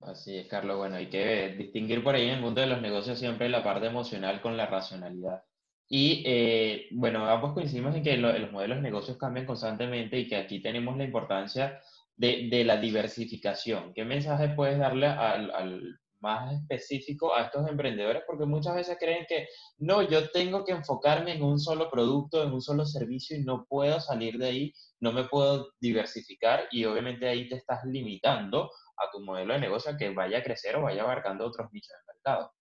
Así 0.00 0.36
es, 0.36 0.48
Carlos. 0.48 0.76
Bueno, 0.76 0.96
hay 0.96 1.08
que 1.08 1.54
distinguir 1.56 2.02
por 2.02 2.16
ahí 2.16 2.24
en 2.24 2.34
el 2.34 2.40
mundo 2.40 2.60
de 2.60 2.66
los 2.66 2.82
negocios 2.82 3.18
siempre 3.18 3.48
la 3.48 3.62
parte 3.62 3.86
emocional 3.86 4.40
con 4.40 4.56
la 4.56 4.66
racionalidad. 4.66 5.44
Y 5.88 6.24
eh, 6.26 6.88
bueno, 6.90 7.26
ambos 7.26 7.52
coincidimos 7.52 7.94
en 7.94 8.02
que 8.02 8.16
los 8.16 8.50
modelos 8.50 8.78
de 8.78 8.82
negocios 8.82 9.16
cambian 9.18 9.46
constantemente 9.46 10.18
y 10.18 10.26
que 10.26 10.36
aquí 10.36 10.60
tenemos 10.60 10.96
la 10.96 11.04
importancia 11.04 11.80
de, 12.16 12.48
de 12.50 12.64
la 12.64 12.78
diversificación. 12.78 13.92
¿Qué 13.94 14.04
mensaje 14.04 14.48
puedes 14.48 14.78
darle 14.78 15.06
al, 15.06 15.50
al, 15.50 16.00
más 16.22 16.54
específico 16.54 17.34
a 17.34 17.42
estos 17.42 17.68
emprendedores? 17.68 18.22
Porque 18.26 18.46
muchas 18.46 18.74
veces 18.74 18.96
creen 18.98 19.26
que 19.28 19.48
no, 19.78 20.02
yo 20.02 20.30
tengo 20.30 20.64
que 20.64 20.72
enfocarme 20.72 21.34
en 21.34 21.42
un 21.42 21.58
solo 21.58 21.90
producto, 21.90 22.42
en 22.42 22.52
un 22.52 22.62
solo 22.62 22.86
servicio 22.86 23.36
y 23.36 23.44
no 23.44 23.66
puedo 23.68 24.00
salir 24.00 24.38
de 24.38 24.46
ahí, 24.46 24.72
no 25.00 25.12
me 25.12 25.24
puedo 25.24 25.72
diversificar 25.80 26.68
y 26.70 26.84
obviamente 26.84 27.28
ahí 27.28 27.48
te 27.48 27.56
estás 27.56 27.84
limitando 27.84 28.70
a 28.96 29.10
tu 29.10 29.20
modelo 29.20 29.54
de 29.54 29.60
negocio 29.60 29.96
que 29.98 30.10
vaya 30.10 30.38
a 30.38 30.42
crecer 30.42 30.76
o 30.76 30.82
vaya 30.82 31.02
abarcando 31.02 31.44
otros 31.44 31.70
nichos 31.72 31.94
de 31.98 32.14
mercado. 32.14 32.52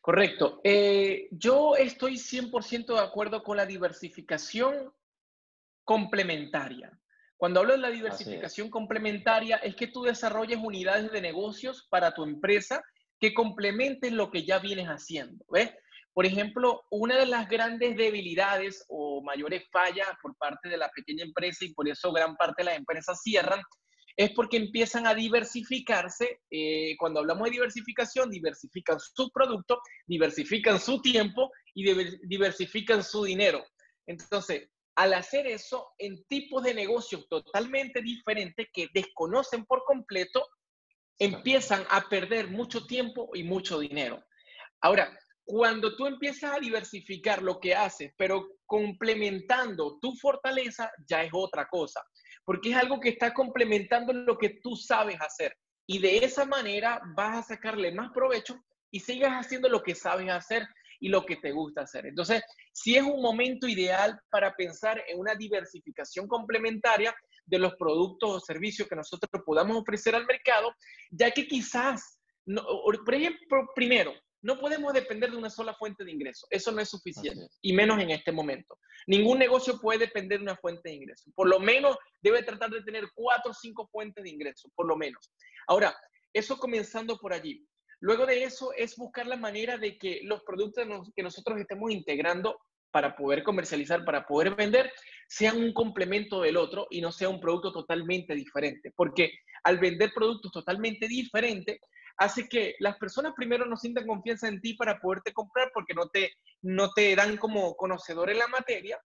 Correcto. 0.00 0.60
Eh, 0.64 1.28
yo 1.32 1.76
estoy 1.76 2.14
100% 2.16 2.94
de 2.94 3.00
acuerdo 3.00 3.42
con 3.42 3.56
la 3.56 3.66
diversificación 3.66 4.92
complementaria. 5.84 6.98
Cuando 7.42 7.58
hablo 7.58 7.72
de 7.72 7.80
la 7.80 7.90
diversificación 7.90 8.70
complementaria, 8.70 9.56
es 9.56 9.74
que 9.74 9.88
tú 9.88 10.04
desarrolles 10.04 10.60
unidades 10.62 11.10
de 11.10 11.20
negocios 11.20 11.88
para 11.90 12.14
tu 12.14 12.22
empresa 12.22 12.80
que 13.18 13.34
complementen 13.34 14.16
lo 14.16 14.30
que 14.30 14.46
ya 14.46 14.60
vienes 14.60 14.86
haciendo. 14.86 15.44
¿ves? 15.50 15.72
Por 16.12 16.24
ejemplo, 16.24 16.84
una 16.88 17.16
de 17.16 17.26
las 17.26 17.48
grandes 17.48 17.96
debilidades 17.96 18.84
o 18.88 19.24
mayores 19.24 19.64
fallas 19.72 20.06
por 20.22 20.36
parte 20.36 20.68
de 20.68 20.76
la 20.76 20.88
pequeña 20.90 21.24
empresa 21.24 21.64
y 21.64 21.74
por 21.74 21.88
eso 21.88 22.12
gran 22.12 22.36
parte 22.36 22.62
de 22.62 22.66
las 22.66 22.78
empresas 22.78 23.20
cierran, 23.24 23.60
es 24.16 24.30
porque 24.36 24.58
empiezan 24.58 25.08
a 25.08 25.14
diversificarse. 25.16 26.42
Eh, 26.48 26.94
cuando 26.96 27.18
hablamos 27.18 27.46
de 27.46 27.54
diversificación, 27.54 28.30
diversifican 28.30 29.00
su 29.00 29.32
producto, 29.32 29.80
diversifican 30.06 30.78
su 30.78 31.02
tiempo 31.02 31.50
y 31.74 31.92
diversifican 32.22 33.02
su 33.02 33.24
dinero. 33.24 33.64
Entonces, 34.06 34.68
al 34.94 35.14
hacer 35.14 35.46
eso 35.46 35.92
en 35.98 36.24
tipos 36.24 36.62
de 36.62 36.74
negocios 36.74 37.26
totalmente 37.28 38.02
diferentes 38.02 38.68
que 38.72 38.88
desconocen 38.92 39.64
por 39.64 39.84
completo, 39.84 40.46
empiezan 41.18 41.84
a 41.88 42.08
perder 42.08 42.48
mucho 42.48 42.86
tiempo 42.86 43.30
y 43.34 43.44
mucho 43.44 43.78
dinero. 43.78 44.22
Ahora, 44.80 45.16
cuando 45.44 45.96
tú 45.96 46.06
empiezas 46.06 46.52
a 46.52 46.60
diversificar 46.60 47.42
lo 47.42 47.58
que 47.58 47.74
haces, 47.74 48.12
pero 48.16 48.48
complementando 48.66 49.98
tu 50.00 50.14
fortaleza, 50.16 50.90
ya 51.06 51.22
es 51.22 51.30
otra 51.32 51.66
cosa, 51.68 52.02
porque 52.44 52.70
es 52.70 52.76
algo 52.76 53.00
que 53.00 53.10
está 53.10 53.34
complementando 53.34 54.12
lo 54.12 54.38
que 54.38 54.60
tú 54.62 54.76
sabes 54.76 55.20
hacer. 55.20 55.56
Y 55.86 55.98
de 55.98 56.18
esa 56.18 56.44
manera 56.44 57.00
vas 57.16 57.36
a 57.36 57.54
sacarle 57.54 57.92
más 57.92 58.12
provecho 58.12 58.56
y 58.90 59.00
sigas 59.00 59.32
haciendo 59.32 59.68
lo 59.68 59.82
que 59.82 59.94
sabes 59.94 60.30
hacer 60.30 60.66
y 61.02 61.08
lo 61.08 61.26
que 61.26 61.36
te 61.36 61.50
gusta 61.50 61.82
hacer. 61.82 62.06
Entonces, 62.06 62.42
si 62.72 62.96
es 62.96 63.02
un 63.02 63.20
momento 63.20 63.66
ideal 63.66 64.18
para 64.30 64.54
pensar 64.54 65.02
en 65.08 65.18
una 65.18 65.34
diversificación 65.34 66.28
complementaria 66.28 67.12
de 67.44 67.58
los 67.58 67.74
productos 67.74 68.30
o 68.30 68.40
servicios 68.40 68.88
que 68.88 68.94
nosotros 68.94 69.42
podamos 69.44 69.76
ofrecer 69.76 70.14
al 70.14 70.26
mercado, 70.26 70.72
ya 71.10 71.32
que 71.32 71.48
quizás, 71.48 72.20
por 72.46 73.14
ejemplo, 73.14 73.68
primero, 73.74 74.14
no 74.42 74.60
podemos 74.60 74.92
depender 74.92 75.32
de 75.32 75.36
una 75.36 75.50
sola 75.50 75.74
fuente 75.74 76.04
de 76.04 76.12
ingreso. 76.12 76.46
Eso 76.50 76.70
no 76.70 76.80
es 76.80 76.88
suficiente, 76.88 77.48
y 77.60 77.72
menos 77.72 78.00
en 78.00 78.10
este 78.10 78.30
momento. 78.30 78.78
Ningún 79.08 79.40
negocio 79.40 79.80
puede 79.80 80.06
depender 80.06 80.38
de 80.38 80.44
una 80.44 80.56
fuente 80.56 80.88
de 80.88 80.94
ingreso. 80.94 81.32
Por 81.34 81.48
lo 81.48 81.58
menos 81.58 81.96
debe 82.20 82.44
tratar 82.44 82.70
de 82.70 82.82
tener 82.82 83.08
cuatro 83.12 83.50
o 83.50 83.54
cinco 83.54 83.88
fuentes 83.90 84.22
de 84.22 84.30
ingreso, 84.30 84.70
por 84.76 84.86
lo 84.86 84.96
menos. 84.96 85.32
Ahora, 85.66 85.96
eso 86.32 86.58
comenzando 86.58 87.18
por 87.18 87.32
allí. 87.32 87.66
Luego 88.02 88.26
de 88.26 88.42
eso 88.42 88.72
es 88.76 88.96
buscar 88.96 89.28
la 89.28 89.36
manera 89.36 89.78
de 89.78 89.96
que 89.96 90.22
los 90.24 90.42
productos 90.42 90.84
que 91.14 91.22
nosotros 91.22 91.60
estemos 91.60 91.92
integrando 91.92 92.58
para 92.90 93.14
poder 93.14 93.44
comercializar, 93.44 94.04
para 94.04 94.26
poder 94.26 94.56
vender, 94.56 94.92
sean 95.28 95.56
un 95.56 95.72
complemento 95.72 96.42
del 96.42 96.56
otro 96.56 96.88
y 96.90 97.00
no 97.00 97.12
sea 97.12 97.28
un 97.28 97.40
producto 97.40 97.72
totalmente 97.72 98.34
diferente. 98.34 98.92
Porque 98.96 99.30
al 99.62 99.78
vender 99.78 100.10
productos 100.12 100.50
totalmente 100.50 101.06
diferentes, 101.06 101.78
hace 102.16 102.48
que 102.48 102.74
las 102.80 102.98
personas 102.98 103.34
primero 103.36 103.66
no 103.66 103.76
sientan 103.76 104.08
confianza 104.08 104.48
en 104.48 104.60
ti 104.60 104.74
para 104.74 104.98
poderte 104.98 105.32
comprar 105.32 105.70
porque 105.72 105.94
no 105.94 106.08
te, 106.08 106.32
no 106.60 106.90
te 106.90 107.14
dan 107.14 107.36
como 107.36 107.76
conocedor 107.76 108.30
en 108.30 108.38
la 108.38 108.48
materia 108.48 109.00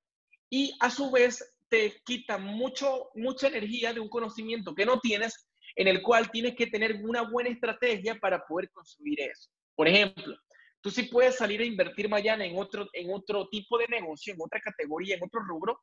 y 0.50 0.76
a 0.80 0.90
su 0.90 1.12
vez 1.12 1.56
te 1.70 2.02
quita 2.04 2.40
mucho, 2.40 3.12
mucha 3.14 3.48
energía 3.48 3.94
de 3.94 4.00
un 4.00 4.10
conocimiento 4.10 4.74
que 4.74 4.88
no 4.88 5.00
tienes 5.00 5.48
en 5.78 5.88
el 5.88 6.02
cual 6.02 6.30
tienes 6.32 6.56
que 6.56 6.68
tener 6.68 6.96
una 7.04 7.22
buena 7.22 7.50
estrategia 7.50 8.16
para 8.20 8.44
poder 8.46 8.70
construir 8.72 9.22
eso. 9.22 9.50
Por 9.76 9.88
ejemplo, 9.88 10.36
tú 10.82 10.90
sí 10.90 11.04
puedes 11.04 11.36
salir 11.36 11.62
a 11.62 11.66
invertir 11.66 12.10
mañana 12.10 12.44
en 12.44 12.58
otro, 12.58 12.88
en 12.94 13.14
otro 13.14 13.48
tipo 13.48 13.78
de 13.78 13.88
negocio, 13.88 14.34
en 14.34 14.42
otra 14.42 14.60
categoría, 14.60 15.16
en 15.16 15.24
otro 15.24 15.40
rubro, 15.42 15.80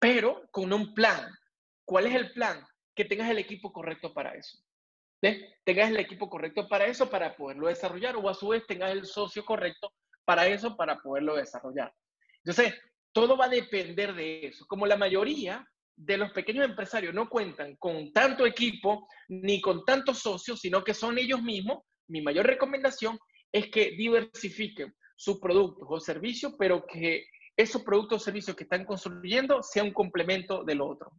pero 0.00 0.42
con 0.50 0.72
un 0.72 0.92
plan. 0.92 1.30
¿Cuál 1.84 2.08
es 2.08 2.14
el 2.16 2.32
plan? 2.32 2.66
Que 2.96 3.04
tengas 3.04 3.30
el 3.30 3.38
equipo 3.38 3.72
correcto 3.72 4.12
para 4.12 4.34
eso. 4.34 4.58
Tengas 5.64 5.90
el 5.90 6.00
equipo 6.00 6.28
correcto 6.28 6.68
para 6.68 6.86
eso, 6.86 7.08
para 7.08 7.36
poderlo 7.36 7.68
desarrollar, 7.68 8.16
o 8.16 8.28
a 8.28 8.34
su 8.34 8.48
vez 8.48 8.66
tengas 8.66 8.90
el 8.90 9.06
socio 9.06 9.44
correcto 9.44 9.92
para 10.24 10.48
eso, 10.48 10.76
para 10.76 10.98
poderlo 10.98 11.36
desarrollar. 11.36 11.94
Entonces, 12.44 12.74
todo 13.12 13.36
va 13.36 13.44
a 13.44 13.50
depender 13.50 14.14
de 14.14 14.46
eso. 14.46 14.66
Como 14.66 14.84
la 14.84 14.96
mayoría 14.96 15.64
de 15.98 16.16
los 16.16 16.30
pequeños 16.30 16.64
empresarios 16.64 17.12
no 17.12 17.28
cuentan 17.28 17.76
con 17.76 18.12
tanto 18.12 18.46
equipo 18.46 19.08
ni 19.28 19.60
con 19.60 19.84
tantos 19.84 20.18
socios, 20.18 20.60
sino 20.60 20.84
que 20.84 20.94
son 20.94 21.18
ellos 21.18 21.42
mismos, 21.42 21.82
mi 22.06 22.22
mayor 22.22 22.46
recomendación 22.46 23.18
es 23.52 23.70
que 23.70 23.90
diversifiquen 23.90 24.94
sus 25.16 25.40
productos 25.40 25.88
o 25.90 25.98
servicios, 25.98 26.54
pero 26.58 26.86
que 26.86 27.24
esos 27.56 27.82
productos 27.82 28.22
o 28.22 28.24
servicios 28.24 28.56
que 28.56 28.62
están 28.62 28.84
construyendo 28.84 29.62
sean 29.62 29.86
un 29.86 29.92
complemento 29.92 30.62
del 30.62 30.80
otro. 30.80 31.10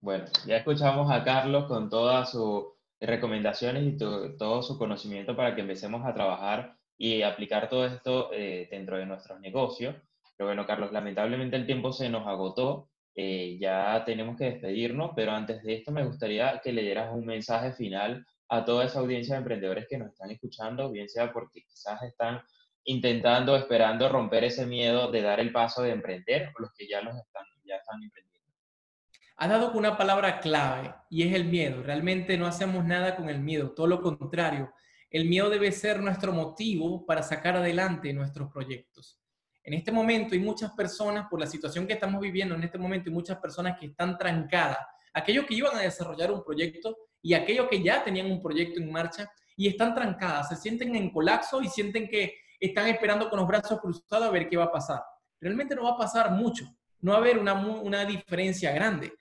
Bueno, 0.00 0.26
ya 0.46 0.58
escuchamos 0.58 1.10
a 1.10 1.24
Carlos 1.24 1.64
con 1.66 1.90
todas 1.90 2.30
sus 2.30 2.66
recomendaciones 3.00 3.82
y 3.82 3.96
todo 3.96 4.62
su 4.62 4.78
conocimiento 4.78 5.34
para 5.34 5.54
que 5.54 5.62
empecemos 5.62 6.06
a 6.06 6.14
trabajar 6.14 6.76
y 6.96 7.22
aplicar 7.22 7.68
todo 7.68 7.86
esto 7.86 8.30
eh, 8.32 8.68
dentro 8.70 8.96
de 8.96 9.06
nuestros 9.06 9.40
negocios. 9.40 9.96
Pero 10.36 10.48
bueno, 10.48 10.66
Carlos, 10.66 10.92
lamentablemente 10.92 11.56
el 11.56 11.66
tiempo 11.66 11.92
se 11.92 12.08
nos 12.08 12.26
agotó. 12.28 12.91
Eh, 13.14 13.58
ya 13.60 14.02
tenemos 14.06 14.36
que 14.36 14.44
despedirnos, 14.44 15.12
pero 15.14 15.32
antes 15.32 15.62
de 15.62 15.74
esto 15.74 15.92
me 15.92 16.04
gustaría 16.04 16.60
que 16.62 16.72
le 16.72 16.82
dieras 16.82 17.12
un 17.12 17.26
mensaje 17.26 17.72
final 17.72 18.24
a 18.48 18.64
toda 18.64 18.84
esa 18.84 19.00
audiencia 19.00 19.34
de 19.34 19.40
emprendedores 19.40 19.86
que 19.88 19.98
nos 19.98 20.08
están 20.08 20.30
escuchando, 20.30 20.90
bien 20.90 21.08
sea 21.08 21.32
porque 21.32 21.62
quizás 21.62 22.02
están 22.02 22.42
intentando, 22.84 23.56
esperando 23.56 24.08
romper 24.08 24.44
ese 24.44 24.66
miedo 24.66 25.10
de 25.10 25.22
dar 25.22 25.40
el 25.40 25.52
paso 25.52 25.82
de 25.82 25.90
emprender 25.90 26.52
o 26.56 26.60
los 26.60 26.72
que 26.72 26.88
ya, 26.88 27.00
los 27.00 27.16
están, 27.16 27.44
ya 27.64 27.76
están 27.76 28.02
emprendiendo. 28.02 28.32
Ha 29.36 29.48
dado 29.48 29.72
una 29.72 29.96
palabra 29.96 30.40
clave 30.40 30.94
y 31.10 31.26
es 31.26 31.34
el 31.34 31.44
miedo. 31.44 31.82
Realmente 31.82 32.36
no 32.36 32.46
hacemos 32.46 32.84
nada 32.84 33.16
con 33.16 33.28
el 33.28 33.40
miedo, 33.40 33.72
todo 33.72 33.86
lo 33.86 34.02
contrario. 34.02 34.72
El 35.10 35.26
miedo 35.26 35.50
debe 35.50 35.72
ser 35.72 36.00
nuestro 36.00 36.32
motivo 36.32 37.04
para 37.06 37.22
sacar 37.22 37.56
adelante 37.56 38.12
nuestros 38.12 38.50
proyectos. 38.50 39.21
En 39.64 39.74
este 39.74 39.92
momento 39.92 40.34
hay 40.34 40.40
muchas 40.40 40.72
personas, 40.72 41.26
por 41.28 41.38
la 41.38 41.46
situación 41.46 41.86
que 41.86 41.92
estamos 41.92 42.20
viviendo 42.20 42.54
en 42.54 42.64
este 42.64 42.78
momento, 42.78 43.08
hay 43.08 43.14
muchas 43.14 43.38
personas 43.38 43.78
que 43.78 43.86
están 43.86 44.18
trancadas. 44.18 44.78
Aquellos 45.14 45.46
que 45.46 45.54
iban 45.54 45.76
a 45.76 45.80
desarrollar 45.80 46.32
un 46.32 46.42
proyecto 46.42 46.96
y 47.20 47.34
aquellos 47.34 47.68
que 47.68 47.82
ya 47.82 48.02
tenían 48.02 48.30
un 48.30 48.42
proyecto 48.42 48.80
en 48.80 48.90
marcha 48.90 49.30
y 49.56 49.68
están 49.68 49.94
trancadas, 49.94 50.48
se 50.48 50.56
sienten 50.56 50.96
en 50.96 51.10
colapso 51.10 51.62
y 51.62 51.68
sienten 51.68 52.08
que 52.08 52.34
están 52.58 52.88
esperando 52.88 53.28
con 53.28 53.38
los 53.38 53.48
brazos 53.48 53.80
cruzados 53.80 54.28
a 54.28 54.30
ver 54.30 54.48
qué 54.48 54.56
va 54.56 54.64
a 54.64 54.72
pasar. 54.72 55.02
Realmente 55.40 55.74
no 55.74 55.84
va 55.84 55.90
a 55.90 55.98
pasar 55.98 56.30
mucho, 56.30 56.64
no 57.00 57.12
va 57.12 57.18
a 57.18 57.20
haber 57.20 57.38
una, 57.38 57.54
una 57.54 58.04
diferencia 58.04 58.72
grande. 58.72 59.12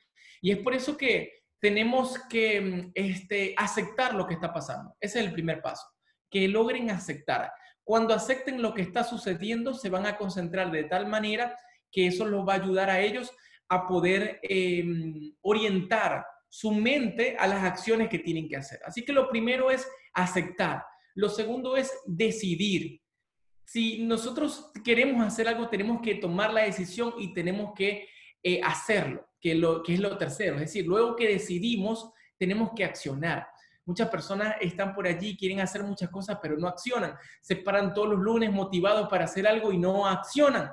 Y 0.42 0.52
es 0.52 0.58
por 0.58 0.74
eso 0.74 0.98
que 0.98 1.42
tenemos 1.60 2.18
que 2.28 2.60
mm, 2.60 2.92
este, 2.96 3.54
aceptar 3.56 4.16
lo 4.16 4.28
que 4.28 4.34
está 4.34 4.52
pasando. 4.52 4.96
Ese 5.00 5.20
es 5.20 5.26
el 5.26 5.32
primer 5.32 5.62
paso, 5.62 5.86
que 6.30 6.48
logren 6.48 6.90
aceptar. 6.90 7.52
Cuando 7.92 8.14
acepten 8.14 8.62
lo 8.62 8.74
que 8.74 8.84
está 8.84 9.04
sucediendo, 9.04 9.74
se 9.74 9.90
van 9.90 10.06
a 10.06 10.16
concentrar 10.16 10.72
de 10.72 10.86
tal 10.86 11.08
manera 11.08 11.58
que 11.92 12.08
eso 12.08 12.24
los 12.24 12.48
va 12.48 12.54
a 12.54 12.64
ayudar 12.64 12.90
a 12.90 13.02
ellos 13.02 13.34
a 13.68 13.86
poder 13.86 14.40
em, 14.44 15.34
orientar 15.42 16.24
su 16.48 16.72
mente 16.72 17.36
a 17.38 17.48
las 17.48 17.66
acciones 17.66 18.08
que 18.08 18.20
tienen 18.20 18.48
que 18.48 18.56
hacer. 18.56 18.80
Así 18.86 19.04
que 19.04 19.12
lo 19.12 19.28
primero 19.28 19.70
es 19.70 19.86
aceptar. 20.14 20.82
Lo 21.16 21.28
segundo 21.28 21.76
es 21.76 21.92
decidir. 22.06 23.02
Si 23.66 24.06
nosotros 24.06 24.72
queremos 24.86 25.22
hacer 25.28 25.50
algo, 25.50 25.68
tenemos 25.68 26.00
que 26.02 26.16
tomar 26.16 26.54
la 26.54 26.62
decisión 26.62 27.16
y 27.18 27.34
tenemos 27.34 27.74
que 27.76 28.08
eh, 28.42 28.62
hacerlo, 28.64 29.28
que, 29.38 29.54
lo, 29.54 29.84
que 29.84 29.96
es 29.96 30.00
lo 30.00 30.18
tercero. 30.18 30.56
Es 30.56 30.62
decir, 30.62 30.88
luego 30.88 31.18
que 31.18 31.28
decidimos, 31.28 32.10
tenemos 32.38 32.72
que 32.74 32.86
accionar. 32.86 33.48
Muchas 33.86 34.10
personas 34.10 34.56
están 34.62 34.94
por 34.94 35.08
allí, 35.08 35.36
quieren 35.36 35.60
hacer 35.60 35.84
muchas 35.84 36.10
cosas, 36.10 36.38
pero 36.42 36.58
no 36.58 36.68
accionan. 36.68 37.16
Se 37.42 37.56
paran 37.56 37.94
todos 37.94 38.10
los 38.10 38.20
lunes 38.20 38.52
motivados 38.52 39.08
para 39.10 39.26
hacer 39.26 39.48
algo 39.48 39.72
y 39.72 39.78
no 39.78 40.08
accionan. 40.08 40.72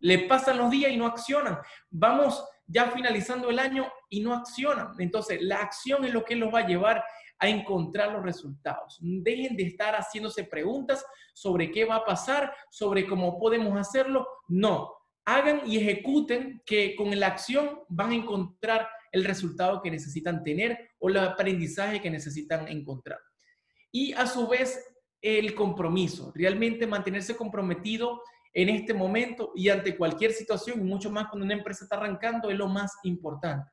Le 0.00 0.26
pasan 0.26 0.58
los 0.58 0.70
días 0.70 0.92
y 0.92 0.96
no 0.96 1.06
accionan. 1.06 1.58
Vamos 1.90 2.44
ya 2.66 2.90
finalizando 2.90 3.50
el 3.50 3.58
año 3.58 3.90
y 4.08 4.20
no 4.20 4.34
accionan. 4.34 4.94
Entonces, 4.98 5.40
la 5.42 5.60
acción 5.60 6.04
es 6.04 6.12
lo 6.12 6.24
que 6.24 6.36
los 6.36 6.52
va 6.52 6.60
a 6.60 6.66
llevar 6.66 7.02
a 7.38 7.48
encontrar 7.48 8.12
los 8.12 8.22
resultados. 8.22 8.98
Dejen 9.00 9.56
de 9.56 9.64
estar 9.64 9.94
haciéndose 9.94 10.44
preguntas 10.44 11.04
sobre 11.32 11.70
qué 11.70 11.84
va 11.84 11.96
a 11.96 12.04
pasar, 12.04 12.54
sobre 12.70 13.06
cómo 13.06 13.38
podemos 13.38 13.78
hacerlo. 13.78 14.26
No, 14.48 14.94
hagan 15.24 15.62
y 15.66 15.78
ejecuten 15.78 16.62
que 16.64 16.94
con 16.96 17.18
la 17.18 17.28
acción 17.28 17.80
van 17.88 18.10
a 18.10 18.14
encontrar 18.14 18.88
el 19.14 19.24
resultado 19.24 19.80
que 19.80 19.92
necesitan 19.92 20.42
tener 20.42 20.90
o 20.98 21.08
el 21.08 21.16
aprendizaje 21.18 22.02
que 22.02 22.10
necesitan 22.10 22.66
encontrar. 22.66 23.20
Y 23.92 24.12
a 24.12 24.26
su 24.26 24.48
vez, 24.48 24.84
el 25.22 25.54
compromiso, 25.54 26.32
realmente 26.34 26.84
mantenerse 26.84 27.36
comprometido 27.36 28.20
en 28.52 28.68
este 28.68 28.92
momento 28.92 29.52
y 29.54 29.68
ante 29.68 29.96
cualquier 29.96 30.32
situación, 30.32 30.84
mucho 30.84 31.12
más 31.12 31.28
cuando 31.28 31.44
una 31.44 31.54
empresa 31.54 31.84
está 31.84 31.96
arrancando, 31.96 32.50
es 32.50 32.58
lo 32.58 32.68
más 32.68 32.92
importante. 33.04 33.70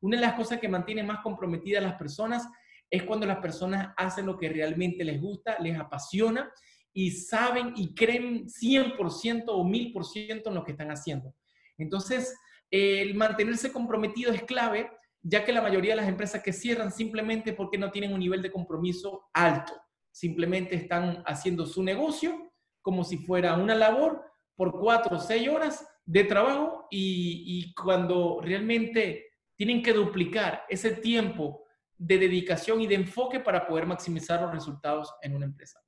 Una 0.00 0.16
de 0.16 0.22
las 0.22 0.34
cosas 0.34 0.60
que 0.60 0.68
mantiene 0.68 1.02
más 1.02 1.20
comprometidas 1.22 1.82
a 1.82 1.88
las 1.88 1.98
personas 1.98 2.46
es 2.88 3.02
cuando 3.02 3.26
las 3.26 3.38
personas 3.38 3.92
hacen 3.96 4.26
lo 4.26 4.38
que 4.38 4.48
realmente 4.48 5.02
les 5.02 5.20
gusta, 5.20 5.58
les 5.58 5.76
apasiona 5.76 6.52
y 6.92 7.10
saben 7.10 7.72
y 7.74 7.94
creen 7.94 8.46
100% 8.46 9.44
o 9.48 9.64
1000% 9.64 10.42
en 10.46 10.54
lo 10.54 10.62
que 10.62 10.72
están 10.72 10.92
haciendo. 10.92 11.34
Entonces, 11.78 12.32
el 12.70 13.14
mantenerse 13.14 13.72
comprometido 13.72 14.32
es 14.32 14.42
clave, 14.42 14.90
ya 15.22 15.44
que 15.44 15.52
la 15.52 15.62
mayoría 15.62 15.92
de 15.92 16.00
las 16.00 16.08
empresas 16.08 16.42
que 16.42 16.52
cierran 16.52 16.90
simplemente 16.90 17.52
porque 17.52 17.78
no 17.78 17.90
tienen 17.90 18.12
un 18.12 18.20
nivel 18.20 18.42
de 18.42 18.52
compromiso 18.52 19.28
alto, 19.32 19.72
simplemente 20.10 20.76
están 20.76 21.22
haciendo 21.26 21.66
su 21.66 21.82
negocio 21.82 22.52
como 22.82 23.02
si 23.02 23.18
fuera 23.18 23.54
una 23.54 23.74
labor 23.74 24.22
por 24.56 24.78
cuatro 24.78 25.16
o 25.16 25.20
seis 25.20 25.48
horas 25.48 25.86
de 26.04 26.24
trabajo 26.24 26.86
y, 26.90 27.74
cuando 27.74 28.40
realmente 28.42 29.26
tienen 29.56 29.82
que 29.82 29.92
duplicar 29.92 30.64
ese 30.68 30.90
tiempo 30.90 31.64
de 31.96 32.18
dedicación 32.18 32.80
y 32.80 32.86
de 32.86 32.96
enfoque 32.96 33.40
para 33.40 33.66
poder 33.66 33.86
maximizar 33.86 34.42
los 34.42 34.52
resultados 34.52 35.12
en 35.22 35.34
una 35.34 35.46
empresa. 35.46 35.80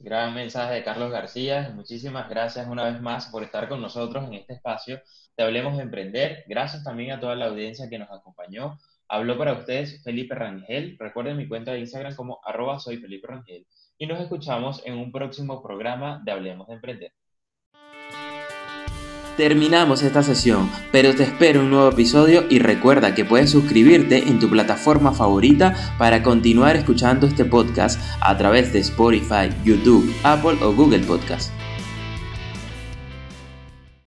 Gran 0.00 0.32
mensaje 0.32 0.74
de 0.74 0.84
Carlos 0.84 1.10
García. 1.10 1.72
Muchísimas 1.74 2.28
gracias 2.28 2.68
una 2.68 2.84
vez 2.84 3.00
más 3.00 3.26
por 3.26 3.42
estar 3.42 3.68
con 3.68 3.80
nosotros 3.80 4.24
en 4.26 4.34
este 4.34 4.54
espacio. 4.54 5.02
Te 5.34 5.42
hablemos 5.42 5.76
de 5.76 5.82
emprender. 5.82 6.44
Gracias 6.46 6.84
también 6.84 7.10
a 7.10 7.20
toda 7.20 7.34
la 7.34 7.46
audiencia 7.46 7.88
que 7.88 7.98
nos 7.98 8.10
acompañó. 8.10 8.78
Habló 9.08 9.36
para 9.36 9.54
ustedes 9.54 10.02
Felipe 10.04 10.36
Rangel. 10.36 10.96
Recuerden 11.00 11.36
mi 11.36 11.48
cuenta 11.48 11.72
de 11.72 11.80
Instagram 11.80 12.14
como 12.14 12.40
arroba 12.44 12.78
soy 12.78 12.98
Felipe 12.98 13.26
Rangel. 13.26 13.66
Y 13.98 14.06
nos 14.06 14.20
escuchamos 14.20 14.86
en 14.86 14.96
un 14.98 15.10
próximo 15.10 15.62
programa 15.62 16.22
de 16.24 16.30
Hablemos 16.30 16.68
de 16.68 16.74
Emprender. 16.74 17.12
Terminamos 19.38 20.02
esta 20.02 20.24
sesión, 20.24 20.68
pero 20.90 21.14
te 21.14 21.22
espero 21.22 21.60
un 21.60 21.70
nuevo 21.70 21.88
episodio 21.90 22.46
y 22.50 22.58
recuerda 22.58 23.14
que 23.14 23.24
puedes 23.24 23.50
suscribirte 23.50 24.28
en 24.28 24.40
tu 24.40 24.50
plataforma 24.50 25.12
favorita 25.12 25.94
para 25.96 26.24
continuar 26.24 26.74
escuchando 26.74 27.28
este 27.28 27.44
podcast 27.44 28.00
a 28.20 28.36
través 28.36 28.72
de 28.72 28.80
Spotify, 28.80 29.48
YouTube, 29.64 30.12
Apple 30.24 30.58
o 30.60 30.72
Google 30.72 31.04
Podcast. 31.06 31.52